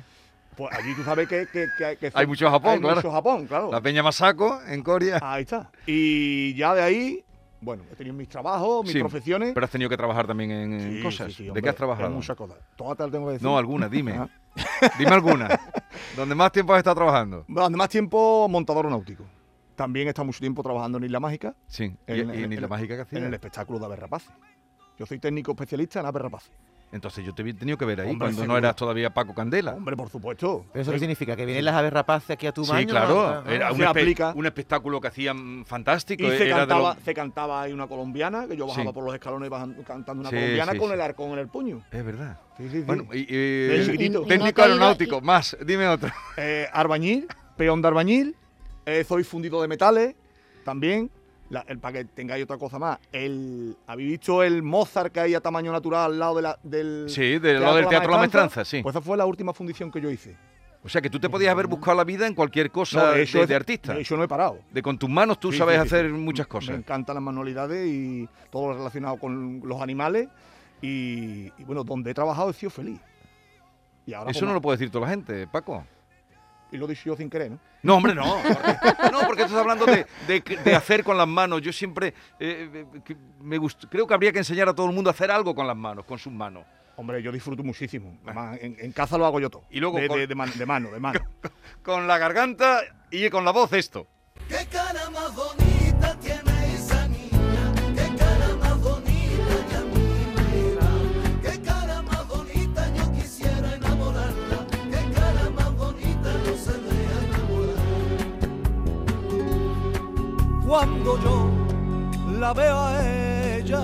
Pues 0.58 0.74
allí 0.74 0.94
tú 0.96 1.04
sabes 1.04 1.28
que... 1.28 1.48
que, 1.52 1.68
que- 1.78 1.98
que 1.98 2.12
Hay 2.14 2.26
mucho 2.28 2.50
Japón, 2.50 2.74
hay 2.74 2.80
claro. 2.80 2.96
mucho 2.96 3.12
Japón, 3.12 3.48
claro. 3.48 3.72
La 3.72 3.80
Peña 3.82 4.02
Masako 4.04 4.60
en 4.68 4.82
Corea. 4.84 5.20
Ahí 5.22 5.44
está. 5.44 5.70
Y 5.86 6.54
ya 6.56 6.74
de 6.74 6.82
ahí, 6.82 7.24
bueno, 7.62 7.84
he 7.92 7.96
tenido 7.96 8.16
mis 8.16 8.28
trabajos, 8.30 8.84
mis 8.84 8.94
Sí, 8.94 9.00
profesiones. 9.00 9.52
Pero 9.54 9.66
has 9.66 9.72
tenido 9.72 9.90
que 9.90 9.98
trabajar 9.98 10.26
también 10.28 10.52
en, 10.52 10.80
Sí, 10.98 11.02
cosas. 11.04 11.34
sí, 11.34 11.44
¿De 11.44 11.50
hombre, 11.50 11.62
qué 11.64 11.70
has 11.70 11.76
trabajado? 11.76 12.08
en 12.08 12.14
muchas 12.16 12.36
cosas. 12.38 12.58
Todas 12.76 12.98
te 12.98 13.04
las 13.04 13.12
tengo 13.12 13.28
que 13.28 13.34
decir. 13.34 13.48
No, 13.48 13.58
alguna, 13.58 13.88
dime. 13.90 14.28
Dime 14.98 15.12
alguna. 15.12 15.48
¿Dónde 16.16 16.36
más 16.36 16.52
tiempo 16.52 16.74
has 16.74 16.80
estado 16.80 16.96
trabajando? 16.96 17.46
Durante 17.48 17.78
más 17.78 17.90
tiempo, 17.90 18.48
montador 18.50 18.90
náutico. 18.90 19.24
También 19.76 20.08
he 20.08 20.10
estado 20.10 20.26
mucho 20.26 20.40
tiempo 20.40 20.62
trabajando 20.64 20.98
en 20.98 21.06
Isla 21.06 21.20
Mágica, 21.20 21.56
Sí. 21.68 21.86
¿Y, 22.08 22.20
En- 22.20 22.34
y 22.34 22.44
en 22.44 22.54
Isla 22.54 22.68
Mágica 22.68 22.96
qué 22.96 23.02
hacías? 23.04 23.22
en 23.22 23.28
el 23.28 23.34
espectáculo 23.34 23.80
de 23.80 23.86
Aves 23.86 24.00
Rapaces. 24.00 24.32
Yo 24.98 25.06
soy 25.06 25.20
técnico 25.20 25.52
especialista 25.52 26.02
en 26.02 26.06
aves 26.08 26.22
rapaces. 26.22 26.52
Entonces 26.92 27.24
yo 27.24 27.36
te 27.36 27.48
he 27.48 27.54
tenido 27.54 27.78
que 27.78 27.86
ver 27.86 28.02
ahí 28.02 28.10
Hombre, 28.10 28.30
cuando 28.30 28.48
no 28.48 28.58
eras 28.58 28.76
todavía 28.76 29.12
Paco 29.12 29.36
Candela. 29.36 29.74
Hombre, 29.76 29.96
por 29.96 30.10
supuesto. 30.10 30.66
¿Pero 30.74 30.82
eso 30.82 30.92
qué 30.92 30.98
Sí. 30.98 31.02
significa? 31.02 31.36
¿Que 31.36 31.46
vienen 31.46 31.64
las 31.66 31.76
aves 31.76 31.94
rapaces 31.94 32.32
aquí 32.32 32.48
a 32.48 32.52
tu 32.52 32.66
Sí, 32.66 32.72
baño? 32.72 32.88
claro. 32.88 33.22
Ah, 33.22 33.44
ah, 33.46 33.54
Era 33.54 33.72
un, 33.72 33.80
espe- 33.80 34.46
espectáculo 34.48 35.00
que 35.00 35.08
hacían 35.08 35.66
fantástico. 35.68 36.24
Y 36.24 36.30
se 36.30 36.48
era 36.48 36.62
de 36.62 36.62
cantaba, 36.68 36.96
lo- 36.96 37.02
se 37.06 37.14
cantaba 37.14 37.62
ahí 37.62 37.74
una 37.74 37.86
colombiana, 37.86 38.48
que 38.48 38.58
yo 38.58 38.66
bajaba 38.66 38.90
Sí. 38.90 38.94
por 38.94 39.04
los 39.04 39.14
escalones 39.14 39.52
cantando 39.86 40.22
una 40.22 40.30
Sí, 40.32 40.36
colombiana 40.36 40.72
sí, 40.72 40.78
con 40.80 40.88
sí. 40.88 40.94
el 40.96 41.02
arcón 41.02 41.32
en 41.34 41.40
el 41.40 41.48
puño. 41.48 41.84
Es 41.92 42.04
verdad. 42.04 42.40
Sí, 42.58 42.64
sí, 42.70 42.78
sí. 42.80 42.82
Bueno, 42.82 43.06
y, 43.14 43.20
y- 43.20 44.10
no 44.10 44.22
técnico 44.22 44.62
aeronáutico, 44.64 45.20
y- 45.20 45.26
más. 45.26 45.56
Dime 45.64 45.88
otro. 45.88 46.10
Eh, 46.38 46.68
arbañil, 46.74 47.28
peón 47.56 47.84
de 47.84 47.88
arbañil, 47.88 48.36
eh, 48.88 49.04
soy 49.08 49.24
fundido 49.24 49.62
de 49.62 49.68
metales, 49.68 50.16
también. 50.66 51.12
La- 51.50 51.66
el, 51.68 51.80
para 51.80 52.00
que 52.00 52.06
tengáis 52.06 52.44
otra 52.44 52.58
cosa 52.58 52.78
más, 52.78 53.00
el, 53.12 53.76
¿habéis 53.88 54.10
visto 54.12 54.44
el 54.44 54.62
Mozart 54.62 55.12
que 55.12 55.20
hay 55.20 55.34
a 55.34 55.42
tamaño 55.42 55.72
natural 55.72 56.12
al 56.12 56.20
lado 56.20 56.36
de 56.36 56.42
la- 56.44 56.60
del, 56.64 57.06
Sí, 57.10 57.40
del 57.40 57.60
lado 57.62 57.78
del 57.78 57.88
Teatro 57.88 58.12
La 58.12 58.18
Maestranza, 58.18 58.64
sí. 58.64 58.84
Pues 58.84 58.94
esa 58.96 59.02
fue 59.02 59.18
la 59.18 59.26
última 59.26 59.52
fundición 59.54 59.92
que 59.92 60.00
yo 60.00 60.10
hice. 60.12 60.38
O 60.84 60.88
sea, 60.88 61.02
que 61.02 61.10
tú 61.10 61.20
te 61.20 61.28
podías 61.28 61.52
haber 61.52 61.68
buscado 61.68 61.98
la 61.98 62.04
vida 62.06 62.26
en 62.28 62.34
cualquier 62.36 62.72
cosa 62.72 63.04
No, 63.04 63.12
de, 63.12 63.24
eso 63.24 63.42
es- 63.42 63.50
de 63.50 63.56
artista. 63.56 63.98
Hecho, 63.98 64.16
no 64.16 64.24
he 64.24 64.28
parado. 64.28 64.60
De 64.72 64.82
con 64.82 64.98
tus 64.98 65.10
manos 65.10 65.40
tú 65.40 65.52
Sí, 65.52 65.58
sabes 65.58 65.76
sí, 65.76 65.82
hacer 65.82 66.06
sí. 66.06 66.12
muchas 66.14 66.46
Me 66.46 66.50
cosas. 66.52 66.76
encantan 66.78 67.16
las 67.16 67.24
manualidades 67.24 67.86
y 67.88 68.30
todo 68.52 68.70
lo 68.70 68.78
relacionado 68.78 69.18
con 69.18 69.62
los 69.66 69.82
animales. 69.82 70.30
Y, 70.82 71.52
y 71.58 71.64
bueno, 71.66 71.84
donde 71.84 72.12
he 72.12 72.14
trabajado 72.14 72.52
he 72.52 72.54
sido 72.54 72.70
feliz. 72.70 73.00
Y 74.06 74.14
ahora 74.14 74.32
Eso 74.32 74.46
no 74.46 74.54
lo 74.54 74.62
puede 74.62 74.78
decir 74.78 74.90
toda 74.92 75.06
la 75.08 75.12
gente, 75.12 75.48
Paco. 75.48 75.84
Y 76.72 76.78
lo 76.78 76.86
he 76.86 76.90
dicho 76.90 77.04
yo 77.06 77.16
sin 77.16 77.30
querer, 77.30 77.52
¿no? 77.52 77.60
No, 77.84 77.96
hombre, 77.96 78.14
no. 78.14 78.24
Porque, 78.44 79.12
no, 79.12 79.20
porque 79.26 79.42
estás 79.44 79.58
hablando 79.58 79.86
de, 79.86 80.06
de- 80.28 80.42
de 80.64 80.76
hacer 80.76 81.04
con 81.04 81.18
las 81.18 81.28
manos. 81.28 81.62
Yo 81.62 81.74
siempre 81.74 82.14
eh, 82.40 82.86
eh, 83.10 83.16
me 83.42 83.58
gust- 83.60 83.88
creo 83.90 84.06
que 84.06 84.14
habría 84.14 84.32
que 84.32 84.40
enseñar 84.40 84.70
a 84.70 84.74
todo 84.76 84.86
el 84.88 84.94
mundo 84.94 85.10
a 85.10 85.14
hacer 85.14 85.32
algo 85.32 85.56
con 85.56 85.66
las 85.68 85.76
manos, 85.78 86.06
con 86.06 86.20
sus 86.20 86.32
manos. 86.32 86.66
Hombre, 86.96 87.24
yo 87.24 87.32
disfruto 87.32 87.64
muchísimo. 87.64 88.18
Además, 88.26 88.58
en, 88.62 88.76
en 88.80 88.92
casa 88.92 89.18
lo 89.18 89.26
hago 89.26 89.40
yo 89.40 89.50
todo. 89.50 89.64
Y 89.70 89.80
luego 89.80 89.98
de, 90.00 90.08
con- 90.08 90.20
de- 90.20 90.28
de 90.28 90.36
man- 90.36 90.52
de 90.56 90.66
mano, 90.66 90.92
de 90.92 91.00
mano. 91.00 91.20
Con 91.84 92.08
la 92.08 92.18
garganta 92.18 92.82
y 93.10 93.30
con 93.30 93.46
la 93.46 93.52
voz 93.52 93.72
esto. 93.74 94.06
Qué 94.48 94.68
cara 94.72 95.10
más 95.10 95.34
bonita 95.36 95.66
Cuando 110.70 111.18
yo 111.24 111.50
la 112.40 112.54
veo 112.54 112.80
a 112.80 113.04
ella, 113.58 113.82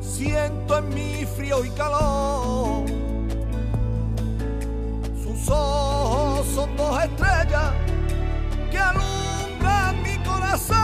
siento 0.00 0.78
en 0.78 0.88
mí 0.88 1.24
frío 1.36 1.64
y 1.64 1.70
calor. 1.70 2.84
Sus 5.22 5.48
ojos 5.48 6.44
son 6.48 6.76
dos 6.76 7.00
estrellas 7.04 7.74
que 8.72 8.78
alumbran 8.80 10.02
mi 10.02 10.18
corazón. 10.24 10.74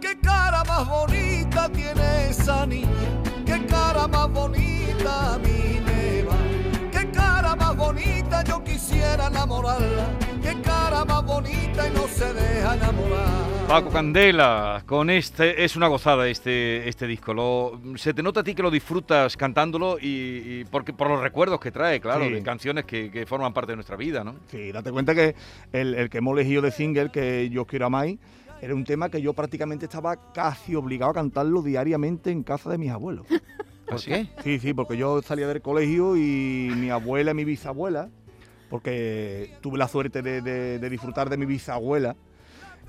Qué 0.00 0.16
cara 0.20 0.62
más 0.62 0.88
bonita 0.88 1.68
tiene 1.70 2.28
esa 2.30 2.66
niña, 2.66 2.88
qué 3.44 3.66
cara 3.66 4.06
más 4.06 4.30
bonita 4.30 4.65
más 11.06 11.24
bonita 11.24 11.88
y 11.88 11.94
no 11.94 12.06
se 12.08 12.32
deja 12.34 12.74
enamorar. 12.74 13.46
Paco 13.68 13.90
Candela, 13.90 14.82
con 14.86 15.10
este 15.10 15.64
es 15.64 15.74
una 15.76 15.88
gozada 15.88 16.28
este 16.28 16.88
este 16.88 17.06
disco. 17.06 17.34
Lo, 17.34 17.80
se 17.96 18.14
te 18.14 18.22
nota 18.22 18.40
a 18.40 18.44
ti 18.44 18.54
que 18.54 18.62
lo 18.62 18.70
disfrutas 18.70 19.36
cantándolo 19.36 19.98
y, 20.00 20.06
y 20.60 20.64
porque 20.70 20.92
por 20.92 21.08
los 21.08 21.20
recuerdos 21.20 21.58
que 21.60 21.70
trae, 21.72 22.00
claro, 22.00 22.24
Sí. 22.26 22.32
de 22.32 22.42
canciones 22.42 22.84
que, 22.84 23.10
que 23.10 23.26
forman 23.26 23.52
parte 23.52 23.72
de 23.72 23.76
nuestra 23.76 23.96
vida, 23.96 24.22
¿no? 24.22 24.36
Sí, 24.48 24.70
date 24.72 24.92
cuenta 24.92 25.14
que 25.14 25.34
el, 25.72 25.94
el 25.94 26.08
que 26.10 26.18
hemos 26.18 26.34
elegido 26.38 26.62
de 26.62 26.70
single, 26.70 27.10
que 27.10 27.48
yo 27.50 27.64
quiero 27.66 27.86
a 27.86 27.90
Mai, 27.90 28.18
era 28.62 28.74
un 28.74 28.84
tema 28.84 29.08
que 29.10 29.20
yo 29.20 29.32
prácticamente 29.34 29.86
estaba 29.86 30.32
casi 30.32 30.74
obligado 30.76 31.10
a 31.10 31.14
cantarlo 31.14 31.60
diariamente 31.60 32.30
en 32.30 32.42
casa 32.44 32.70
de 32.70 32.78
mis 32.78 32.90
abuelos. 32.90 33.26
¿Por 33.86 34.00
qué? 34.02 34.28
Sí, 34.44 34.58
sí, 34.60 34.74
porque 34.74 34.96
yo 34.96 35.22
salía 35.22 35.46
del 35.48 35.60
colegio 35.62 36.16
y 36.16 36.70
mi 36.76 36.90
abuela 36.90 37.32
y 37.32 37.34
mi 37.34 37.44
bisabuela, 37.44 38.08
porque 38.70 39.54
tuve 39.60 39.78
la 39.78 39.88
suerte 39.88 40.22
de, 40.22 40.40
de- 40.42 40.78
de 40.78 40.90
disfrutar 40.90 41.28
de 41.30 41.36
mi 41.36 41.46
bisabuela, 41.46 42.16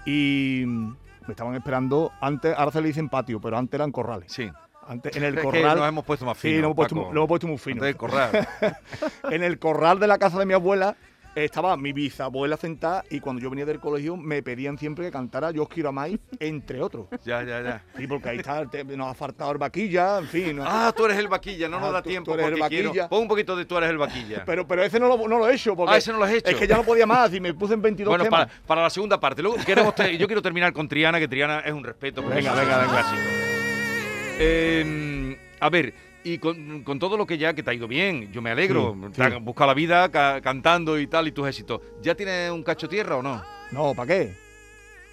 y 0.05 0.63
Me 0.65 1.31
estaban 1.33 1.55
esperando 1.55 2.11
antes, 2.21 2.55
ahora 2.57 2.71
se 2.71 2.79
le 2.81 2.87
dicen 2.87 3.09
patio, 3.09 3.41
pero 3.41 3.57
antes 3.57 3.77
eran 3.77 3.91
corrales. 3.91 4.31
Sí. 4.31 4.49
Antes, 4.87 5.13
en 5.17 5.23
el 5.23 5.33
Es 5.37 5.41
que 5.41 5.45
corral. 5.45 5.77
nos 5.77 5.87
hemos 5.89 6.05
puesto 6.05 6.25
más 6.25 6.37
sí, 6.37 6.47
finos, 6.47 6.61
lo 6.61 6.65
hemos 6.67 6.75
puesto, 6.77 6.95
lo 6.95 7.09
hemos 7.11 7.27
puesto 7.27 7.47
muy 7.47 7.57
fino. 7.57 7.75
Antes 7.83 7.87
del 7.87 7.97
corral. 7.97 8.47
en 9.31 9.43
el 9.43 9.59
corral 9.59 9.99
de 9.99 10.07
la 10.07 10.17
casa 10.17 10.39
de 10.39 10.45
mi 10.45 10.53
abuela 10.53 10.95
estaba 11.45 11.75
mi 11.77 11.93
bisabuela 11.93 12.57
sentada 12.57 13.03
y 13.09 13.19
cuando 13.19 13.41
yo 13.41 13.49
venía 13.49 13.65
del 13.65 13.79
colegio 13.79 14.17
me 14.17 14.41
pedían 14.43 14.77
siempre 14.77 15.05
que 15.05 15.11
cantara 15.11 15.51
Yo 15.51 15.63
os 15.63 15.69
quiero 15.69 15.89
a 15.89 15.91
Mai, 15.91 16.19
entre 16.39 16.81
otros. 16.81 17.07
ya, 17.23 17.43
ya, 17.43 17.61
ya. 17.61 17.83
Sí, 17.95 18.07
porque 18.07 18.29
ahí 18.29 18.37
está, 18.37 18.65
te- 18.69 18.83
nos 18.83 19.07
ha 19.07 19.13
faltado 19.13 19.51
el 19.51 19.57
vaquilla, 19.57 20.19
en 20.19 20.27
fin. 20.27 20.59
Ah, 20.61 20.93
tú 20.95 21.05
eres 21.05 21.17
el 21.17 21.27
vaquilla, 21.27 21.67
no 21.69 21.79
nos 21.79 21.89
Ah, 21.89 21.93
da 21.93 22.01
tú- 22.01 22.09
tiempo 22.09 22.31
tú 22.33 22.39
eres 22.39 22.59
el 22.59 22.67
quiero- 22.67 22.89
vaquilla. 22.89 23.09
Pon 23.09 23.21
un 23.21 23.27
poquito 23.27 23.55
de 23.55 23.65
tú 23.65 23.77
eres 23.77 23.89
el 23.89 23.97
vaquilla. 23.97 24.43
Pero, 24.45 24.67
pero 24.67 24.83
ese 24.83 24.99
no 24.99 25.07
lo, 25.07 25.27
no 25.27 25.37
lo 25.39 25.47
he 25.49 25.55
hecho. 25.55 25.75
Porque 25.75 25.93
Ah, 25.93 25.97
ese 25.97 26.11
no 26.11 26.17
lo 26.17 26.23
has 26.25 26.31
hecho. 26.31 26.49
Es 26.49 26.55
que 26.57 26.67
ya 26.67 26.77
no 26.77 26.83
podía 26.83 27.05
más 27.05 27.33
y 27.33 27.39
me 27.39 27.53
puse 27.53 27.73
en 27.75 27.81
22 27.81 28.11
Bueno, 28.11 28.23
temas. 28.23 28.47
para, 28.47 28.61
para 28.65 28.81
la 28.83 28.89
segunda 28.89 29.19
parte. 29.19 29.41
Luego 29.41 29.57
queremos 29.65 29.93
yo 30.17 30.27
quiero 30.27 30.41
terminar 30.41 30.73
con 30.73 30.87
Triana, 30.87 31.19
que 31.19 31.27
Triana 31.27 31.59
es 31.59 31.71
un 31.73 31.83
respeto. 31.83 32.21
Venga, 32.21 32.53
venga, 32.53 32.77
venga. 32.79 32.87
clásico. 32.91 33.21
Eh, 34.39 35.37
a 35.59 35.69
ver, 35.69 35.93
y 36.23 36.37
con, 36.39 36.83
con 36.83 36.99
todo 36.99 37.15
lo 37.17 37.25
que 37.25 37.37
ya 37.37 37.53
que 37.53 37.63
te 37.63 37.71
ha 37.71 37.73
ido 37.73 37.87
bien, 37.87 38.31
yo 38.31 38.41
me 38.41 38.51
alegro. 38.51 38.95
Sí, 39.07 39.09
Te 39.11 39.15
sí. 39.29 39.33
has 39.35 39.41
buscado 39.43 39.67
la 39.67 39.73
vida 39.73 40.09
ca- 40.09 40.41
cantando 40.41 40.99
y 40.99 41.07
tal, 41.07 41.27
y 41.27 41.31
tus 41.31 41.47
éxitos. 41.47 41.79
¿Ya 42.01 42.15
tienes 42.15 42.51
un 42.51 42.63
cacho 42.63 42.87
tierra 42.89 43.17
o 43.17 43.21
no? 43.23 43.41
No, 43.71 43.93
¿para 43.95 44.07
qué? 44.07 44.46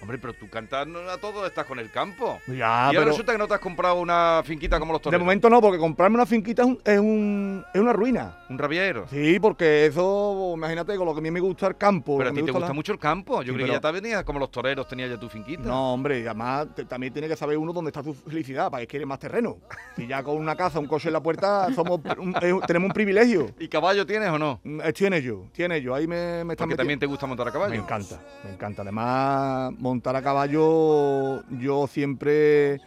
Hombre, 0.01 0.17
pero 0.19 0.33
tú 0.33 0.47
cantas 0.49 0.85
a 0.87 1.17
todo, 1.17 1.45
estás 1.47 1.65
con 1.65 1.79
el 1.79 1.89
campo. 1.89 2.39
Ya, 2.47 2.53
y 2.55 2.61
ahora 2.61 2.91
pero 2.91 3.05
resulta 3.05 3.31
que 3.31 3.37
no 3.37 3.47
te 3.47 3.53
has 3.55 3.59
comprado 3.59 3.95
una 3.95 4.41
finquita 4.45 4.77
como 4.79 4.93
los 4.93 5.01
de 5.01 5.03
toreros. 5.05 5.23
momento 5.25 5.49
no, 5.49 5.61
porque 5.61 5.77
comprarme 5.79 6.15
una 6.15 6.25
finquita 6.25 6.61
es, 6.63 6.67
un- 6.67 6.79
es, 6.83 6.99
un- 6.99 7.65
es 7.73 7.81
una 7.81 7.93
ruina. 7.93 8.35
Un 8.49 8.57
rabiero. 8.57 9.07
Sí, 9.09 9.39
porque 9.39 9.85
eso, 9.87 10.53
imagínate, 10.55 10.95
con 10.97 11.05
lo 11.07 11.13
que 11.13 11.19
a 11.19 11.21
mí 11.23 11.31
me 11.31 11.39
gusta 11.39 11.67
el 11.67 11.77
campo. 11.77 12.17
Pero 12.17 12.29
a 12.29 12.33
ti 12.33 12.43
te 12.43 12.51
gusta 12.51 12.67
la- 12.67 12.73
mucho 12.73 12.91
el 12.91 12.99
campo. 12.99 13.41
Yo 13.41 13.53
Sí, 13.53 13.55
creo 13.55 13.65
que 13.67 13.71
ya 13.73 13.79
te 13.81 13.91
venías 13.91 14.23
como 14.23 14.37
los 14.39 14.51
toreros, 14.51 14.87
tenías 14.87 15.09
ya 15.09 15.19
tu 15.19 15.29
finquita. 15.29 15.63
No, 15.63 15.93
hombre, 15.93 16.19
y 16.19 16.25
además 16.25 16.67
te- 16.75 16.85
también 16.85 17.11
tiene 17.13 17.27
que 17.27 17.35
saber 17.35 17.57
uno 17.57 17.73
dónde 17.73 17.89
está 17.89 18.03
su 18.03 18.13
felicidad, 18.13 18.69
para 18.69 18.81
que 18.81 18.87
quiere 18.87 19.05
más 19.05 19.17
terreno. 19.19 19.57
Si 19.95 20.05
ya 20.07 20.21
con 20.23 20.37
una 20.37 20.55
casa, 20.55 20.79
un 20.79 20.87
coche 20.87 21.07
en 21.09 21.13
la 21.13 21.23
puerta, 21.23 21.73
somos 21.73 21.99
un- 22.19 22.35
eh, 22.41 22.53
tenemos 22.67 22.87
un 22.89 22.93
privilegio. 22.93 23.47
¿Y 23.59 23.67
caballo 23.67 24.05
tienes 24.05 24.29
o 24.29 24.37
no? 24.37 24.59
Mm, 24.63 24.81
eh, 24.81 24.93
Tiene 24.93 25.21
yo, 25.21 25.45
tiene 25.53 25.81
yo. 25.81 25.95
Ahí 25.95 26.05
me, 26.07 26.43
me 26.43 26.53
están 26.53 26.67
Porque 26.67 26.75
también 26.77 26.99
te 26.99 27.05
gusta 27.05 27.25
montar 27.25 27.47
a 27.47 27.51
caballo. 27.51 27.71
Me 27.71 27.77
encanta, 27.77 28.19
me 28.43 28.51
encanta. 28.51 28.81
Además, 28.83 29.73
montar 29.85 30.15
a 30.15 30.21
caballo, 30.23 31.43
yo 31.59 31.85
siempre 31.87 32.81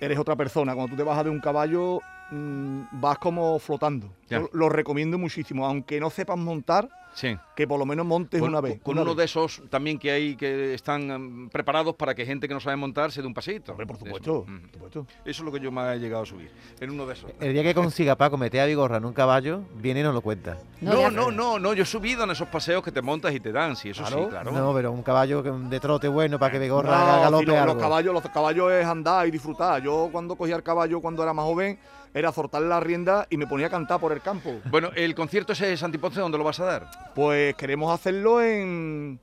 eres 0.00 0.18
otra 0.18 0.34
persona. 0.34 0.74
Cuando 0.74 0.90
tú 0.90 0.96
te 0.96 1.04
bajas 1.04 1.24
de 1.24 1.30
un 1.30 1.40
caballo, 1.40 2.00
mm, 2.34 3.00
vas 3.00 3.18
como 3.18 3.58
flotando. 3.58 4.08
Ya. 4.28 4.40
Yo 4.40 4.48
lo 4.52 4.68
recomiendo 4.68 5.18
muchísimo, 5.18 5.66
aunque 5.66 6.00
no 6.00 6.10
sepas 6.10 6.36
montar, 6.38 6.88
Sí. 7.14 7.36
que 7.54 7.68
por 7.68 7.78
lo 7.78 7.86
menos 7.86 8.04
montes 8.04 8.40
Con, 8.40 8.48
una 8.48 8.60
vez. 8.60 8.80
con 8.82 8.94
una 8.94 9.02
uno 9.02 9.10
vez. 9.12 9.18
de 9.18 9.24
esos 9.26 9.62
también 9.70 10.00
que 10.00 10.10
hay 10.10 10.34
que 10.34 10.74
están 10.74 11.44
mm, 11.44 11.48
preparados 11.50 11.94
para 11.94 12.12
que 12.12 12.26
gente 12.26 12.48
que 12.48 12.54
no 12.54 12.58
sabe 12.58 12.74
montar 12.74 13.12
se 13.12 13.20
dé 13.20 13.28
un 13.28 13.34
paseíto. 13.34 13.70
Hombre, 13.70 13.86
por 13.86 13.94
Eso. 13.96 14.04
supuesto, 14.06 14.44
Mm. 14.48 14.60
por 14.62 14.70
supuesto. 14.72 15.06
Eso 15.24 15.24
es 15.24 15.40
lo 15.40 15.52
que 15.52 15.60
yo 15.60 15.70
me 15.70 15.92
he 15.94 15.98
llegado 16.00 16.24
a 16.24 16.26
subir. 16.26 16.50
En 16.80 16.90
uno 16.90 17.06
de 17.06 17.12
esos. 17.12 17.30
El 17.38 17.52
día 17.52 17.62
que 17.62 17.72
consiga 17.74 18.16
Paco 18.16 18.36
meter 18.36 18.62
a 18.62 18.66
Vigorra 18.66 18.96
en 18.96 19.04
un 19.04 19.12
caballo, 19.12 19.60
viene 19.76 20.00
y 20.00 20.02
nos 20.02 20.12
lo 20.14 20.22
cuenta. 20.22 20.56
No, 20.80 21.08
no, 21.08 21.30
no, 21.30 21.60
no, 21.60 21.72
yo 21.74 21.84
he 21.84 21.86
subido 21.86 22.24
en 22.24 22.32
esos 22.32 22.48
paseos 22.48 22.82
que 22.82 22.90
te 22.90 23.00
montas 23.00 23.32
y 23.32 23.38
te 23.38 23.52
dan, 23.52 23.76
sí, 23.76 23.90
eso 23.90 24.04
sí, 24.06 24.14
Claro. 24.30 24.50
No, 24.50 24.74
pero 24.74 24.90
un 24.90 25.02
caballo 25.04 25.40
de 25.42 25.78
trote 25.80 26.08
bueno 26.08 26.38
para 26.40 26.50
que 26.50 26.58
Vigorra 26.58 26.88
No, 26.90 26.96
haga 26.96 27.16
si 27.18 27.22
galope 27.22 27.46
lo- 27.46 27.58
algo. 27.60 27.74
los 27.74 27.82
caballos, 27.82 28.12
los 28.14 28.22
caballos 28.30 28.72
es 28.72 28.86
andar 28.86 29.28
y 29.28 29.30
disfrutar. 29.30 29.80
Yo 29.82 30.08
cuando 30.10 30.34
cogía 30.34 30.56
el 30.56 30.62
caballo 30.64 31.00
cuando 31.00 31.22
era 31.22 31.32
más 31.32 31.44
joven, 31.44 31.78
era 32.14 32.32
soltarle 32.32 32.68
la 32.68 32.80
rienda 32.80 33.26
y 33.28 33.36
me 33.36 33.46
ponía 33.46 33.66
a 33.66 33.70
cantar 33.70 34.00
por 34.00 34.12
el 34.12 34.22
campo. 34.22 34.60
Bueno, 34.70 34.90
el 34.94 35.14
concierto 35.14 35.52
ese 35.52 35.66
de 35.66 35.76
Santiponce, 35.76 36.20
¿dónde 36.20 36.38
lo 36.38 36.44
vas 36.44 36.60
a 36.60 36.64
dar? 36.64 37.12
Pues 37.14 37.54
queremos 37.56 37.92
hacerlo 37.92 38.40
en, 38.40 39.18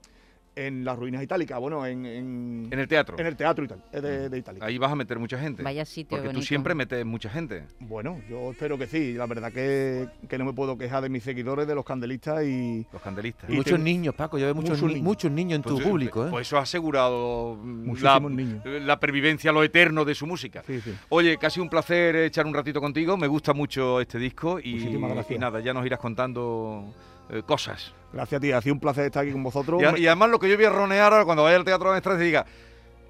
en 0.56 0.84
las 0.84 0.98
ruinas 1.00 1.24
itálicas, 1.24 1.60
bueno, 1.60 1.86
en, 1.86 2.06
en, 2.06 2.68
En 2.72 2.80
el 2.80 2.88
teatro. 2.88 3.18
en 3.18 3.26
el 3.26 3.36
teatro 3.38 3.64
ital- 3.64 3.84
eh, 3.94 4.02
de, 4.02 4.30
de 4.30 4.38
Itálica. 4.38 4.66
Ahí 4.66 4.78
vas 4.78 4.92
a 4.92 4.96
meter 4.96 5.18
mucha 5.18 5.38
gente. 5.40 5.64
Vaya 5.64 5.86
sitio 5.86 6.18
Porque 6.18 6.34
tú 6.34 6.42
siempre 6.42 6.76
metes 6.76 7.06
mucha 7.06 7.30
gente. 7.30 7.64
Bueno, 7.80 8.22
yo 8.30 8.52
espero 8.52 8.78
que 8.78 8.86
sí. 8.88 9.14
La 9.14 9.28
verdad 9.28 9.52
que, 9.54 10.08
que 10.28 10.38
no 10.38 10.46
me 10.46 10.54
puedo 10.54 10.78
quejar 10.78 11.04
de 11.04 11.10
mis 11.10 11.24
seguidores, 11.24 11.68
de 11.68 11.76
los 11.76 11.86
candelistas 11.86 12.44
y... 12.44 12.86
Los 12.92 13.02
candelistas. 13.02 13.50
Y 13.50 13.54
Muchos 13.54 13.80
niños, 13.80 14.14
Paco. 14.16 14.38
Yo 14.38 14.46
veo 14.46 14.56
muchos, 14.56 14.72
Muchos 14.72 14.88
ni- 14.88 14.94
niños. 14.96 15.06
muchos 15.06 15.32
niños 15.32 15.56
en 15.58 15.62
tu 15.64 15.76
Pues, 15.76 15.88
público, 15.88 16.26
¿eh? 16.28 16.30
Pues 16.30 16.48
eso 16.48 16.58
ha 16.58 16.62
asegurado 16.62 17.56
mm, 17.62 17.94
la, 18.02 18.20
niños. 18.20 18.66
la 18.66 19.00
pervivencia, 19.00 19.52
lo 19.52 19.64
eterno 19.64 20.04
de 20.06 20.16
su 20.16 20.28
música. 20.28 20.64
Sí, 20.68 20.82
sí. 20.82 20.94
Oye, 21.10 21.38
casi 21.38 21.60
un 21.62 21.70
placer 21.70 22.16
echar 22.18 22.46
un 22.46 22.54
ratito 22.54 22.82
contigo. 22.82 23.16
Me 23.16 23.28
gusta 23.28 23.54
mucho 23.54 24.02
este 24.02 24.18
disco 24.20 24.60
y 24.60 24.98
nada, 25.40 25.60
ya 25.62 25.74
nos 25.74 25.86
irás 25.86 26.00
contando 26.00 26.94
eh, 27.30 27.42
cosas. 27.46 27.94
Gracias 28.14 28.38
a 28.38 28.42
ti, 28.42 28.52
ha 28.52 28.62
sido 28.62 28.74
un 28.74 28.80
placer 28.80 29.06
estar 29.06 29.24
aquí 29.24 29.32
con 29.32 29.44
vosotros. 29.44 29.82
Y, 29.98 30.08
además 30.08 30.30
lo 30.30 30.40
que 30.40 30.50
yo 30.50 30.56
voy 30.56 30.66
a 30.66 30.70
ronear 30.70 31.14
ahora 31.14 31.26
cuando 31.26 31.44
vaya 31.44 31.58
al 31.58 31.64
Teatro 31.64 31.94
de 31.94 32.02
y 32.02 32.26
diga, 32.26 32.46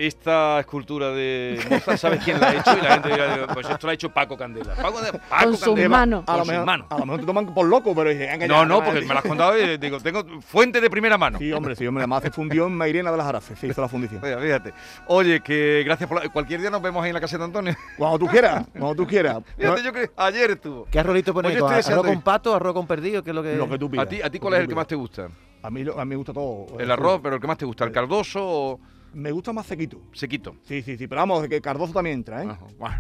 esta 0.08 0.60
escultura 0.60 1.12
de 1.12 1.60
Mozart, 1.70 1.98
¿sabes 1.98 2.24
quién 2.24 2.40
la 2.40 2.50
ha 2.50 2.56
hecho? 2.56 2.78
Y 2.78 2.82
la 2.82 2.94
gente 2.94 3.10
dirá, 3.10 3.48
pues 3.54 3.70
esto 3.70 3.88
la 3.88 3.92
ha 3.92 3.94
hecho 3.94 4.10
Paco 4.10 4.38
Candela. 4.38 4.74
Paco, 4.76 5.02
de- 5.02 5.12
Paco 5.14 5.44
Con 5.44 5.54
sus 5.58 5.66
Candela. 5.66 5.90
manos. 5.90 6.24
a, 6.28 6.44
mejor, 6.44 6.66
manos. 6.66 6.88
a 6.90 6.98
lo 6.98 7.06
mejor 7.06 7.20
te 7.20 7.26
toman 7.26 7.54
por 7.54 7.66
loco, 7.68 7.94
pero 7.96 8.10
dije, 8.10 8.48
No, 8.48 8.66
no, 8.66 8.84
porque 8.84 9.02
me 9.02 9.08
lo 9.14 9.18
has 9.20 9.26
contado 9.26 9.58
y 9.60 9.78
digo, 9.78 10.00
tengo 10.00 10.24
fuente 10.42 10.82
de 10.82 10.90
primera 10.90 11.18
mano. 11.18 11.38
Sí, 11.40 11.52
hombre, 11.52 11.76
sí, 11.76 11.86
hombre. 11.86 12.02
Además 12.04 12.24
se 12.24 12.32
fundió 12.32 12.68
en 12.68 12.74
Mairena 12.76 13.12
de 13.12 13.18
las 13.18 13.28
Arafes, 13.28 13.60
se 13.60 13.68
hizo 13.68 13.82
la 13.82 13.88
fundición. 13.88 14.24
Oye, 14.24 14.38
fíjate. 14.38 14.74
Oye, 15.08 15.42
que 15.42 15.84
gracias 15.86 16.08
por 16.10 16.24
la... 16.24 16.30
Cualquier 16.30 16.62
día 16.62 16.70
nos 16.70 16.82
vemos 16.82 17.04
ahí 17.04 17.10
en 17.10 17.16
la 17.16 17.22
casa 17.22 17.38
de 17.38 17.44
Antonio. 17.44 17.76
Cuando 17.98 18.20
tú 18.20 18.28
quieras, 18.28 18.66
cuando 18.72 18.96
tú 18.96 19.08
quieras. 19.08 19.38
Fíjate, 19.58 19.84
yo 19.84 19.94
que 19.94 20.10
ayer 20.18 20.52
estuvo. 20.52 20.88
¿Qué 20.90 21.00
arrolito 21.00 21.34
pones? 21.34 21.58
Pues 21.60 21.90
¿Arroz 21.90 22.06
con 22.06 22.22
pato, 22.22 22.56
arroz 22.56 22.74
con 22.74 22.88
perdido? 22.88 23.24
¿Qué 23.24 23.30
es 23.32 23.36
lo 23.36 23.44
que...? 23.44 23.56
Lo 23.56 23.70
que 23.70 23.78
tú 23.78 23.90
pidas. 23.90 24.06
¿A 24.06 24.10
ti, 24.10 24.22
¿A 24.22 24.30
ti 24.30 24.38
Lo 24.38 24.42
cuál 24.42 24.54
es 24.56 24.60
el 24.62 24.68
que 24.68 24.76
más 24.76 24.88
te 24.88 24.96
gusta? 24.96 25.28
A 25.64 25.70
mí, 25.70 25.82
a 25.96 26.06
mí 26.06 26.10
me 26.10 26.16
gusta 26.16 26.34
todo. 26.34 26.68
¿El 26.80 26.90
arroz, 26.90 27.20
pero 27.22 27.36
el 27.36 27.42
que 27.42 27.48
más 27.48 27.58
te 27.58 27.66
gusta? 27.66 27.84
¿El 27.86 27.92
cardoso 27.92 28.40
o 28.44 28.80
Me 29.14 29.32
gusta 29.32 29.52
más 29.52 29.66
sequito. 29.66 30.00
sequito? 30.14 30.56
Sí, 30.64 30.82
sí, 30.82 30.98
sí. 30.98 31.08
Pero 31.08 31.22
vamos, 31.22 31.48
que 31.48 31.60
Cardoso 31.62 31.92
también 31.94 32.20
entra, 32.20 32.44
¿eh? 32.44 32.48
Ajá, 32.50 32.66
bueno. 32.78 32.96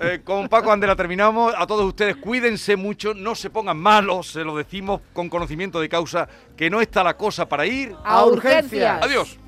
Eh, 0.00 0.20
con 0.24 0.48
Paco 0.48 0.72
Andela 0.72 0.96
terminamos. 0.96 1.54
A 1.56 1.66
todos 1.66 1.84
ustedes, 1.84 2.16
cuídense 2.16 2.76
mucho, 2.76 3.12
no 3.14 3.34
se 3.34 3.50
pongan 3.50 3.78
malos, 3.78 4.28
se 4.32 4.42
lo 4.42 4.56
decimos 4.56 5.02
con 5.12 5.28
conocimiento 5.28 5.80
de 5.80 5.88
causa, 5.88 6.28
que 6.56 6.70
no 6.70 6.80
está 6.80 7.04
la 7.04 7.16
cosa 7.16 7.46
para 7.46 7.66
ir. 7.66 7.94
A 8.04 8.24
urgencias. 8.24 9.02
Adiós. 9.02 9.38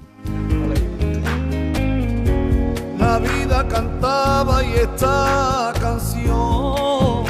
La 2.98 3.18
vida 3.18 3.66
cantaba 3.68 4.64
y 4.64 4.72
esta 4.74 5.72
canción. 5.80 7.24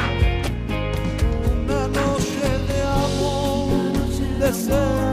Una 1.65 1.89
noche 1.89 2.49
de 2.69 2.83
amor 2.83 4.39
desesperada. 4.41 5.06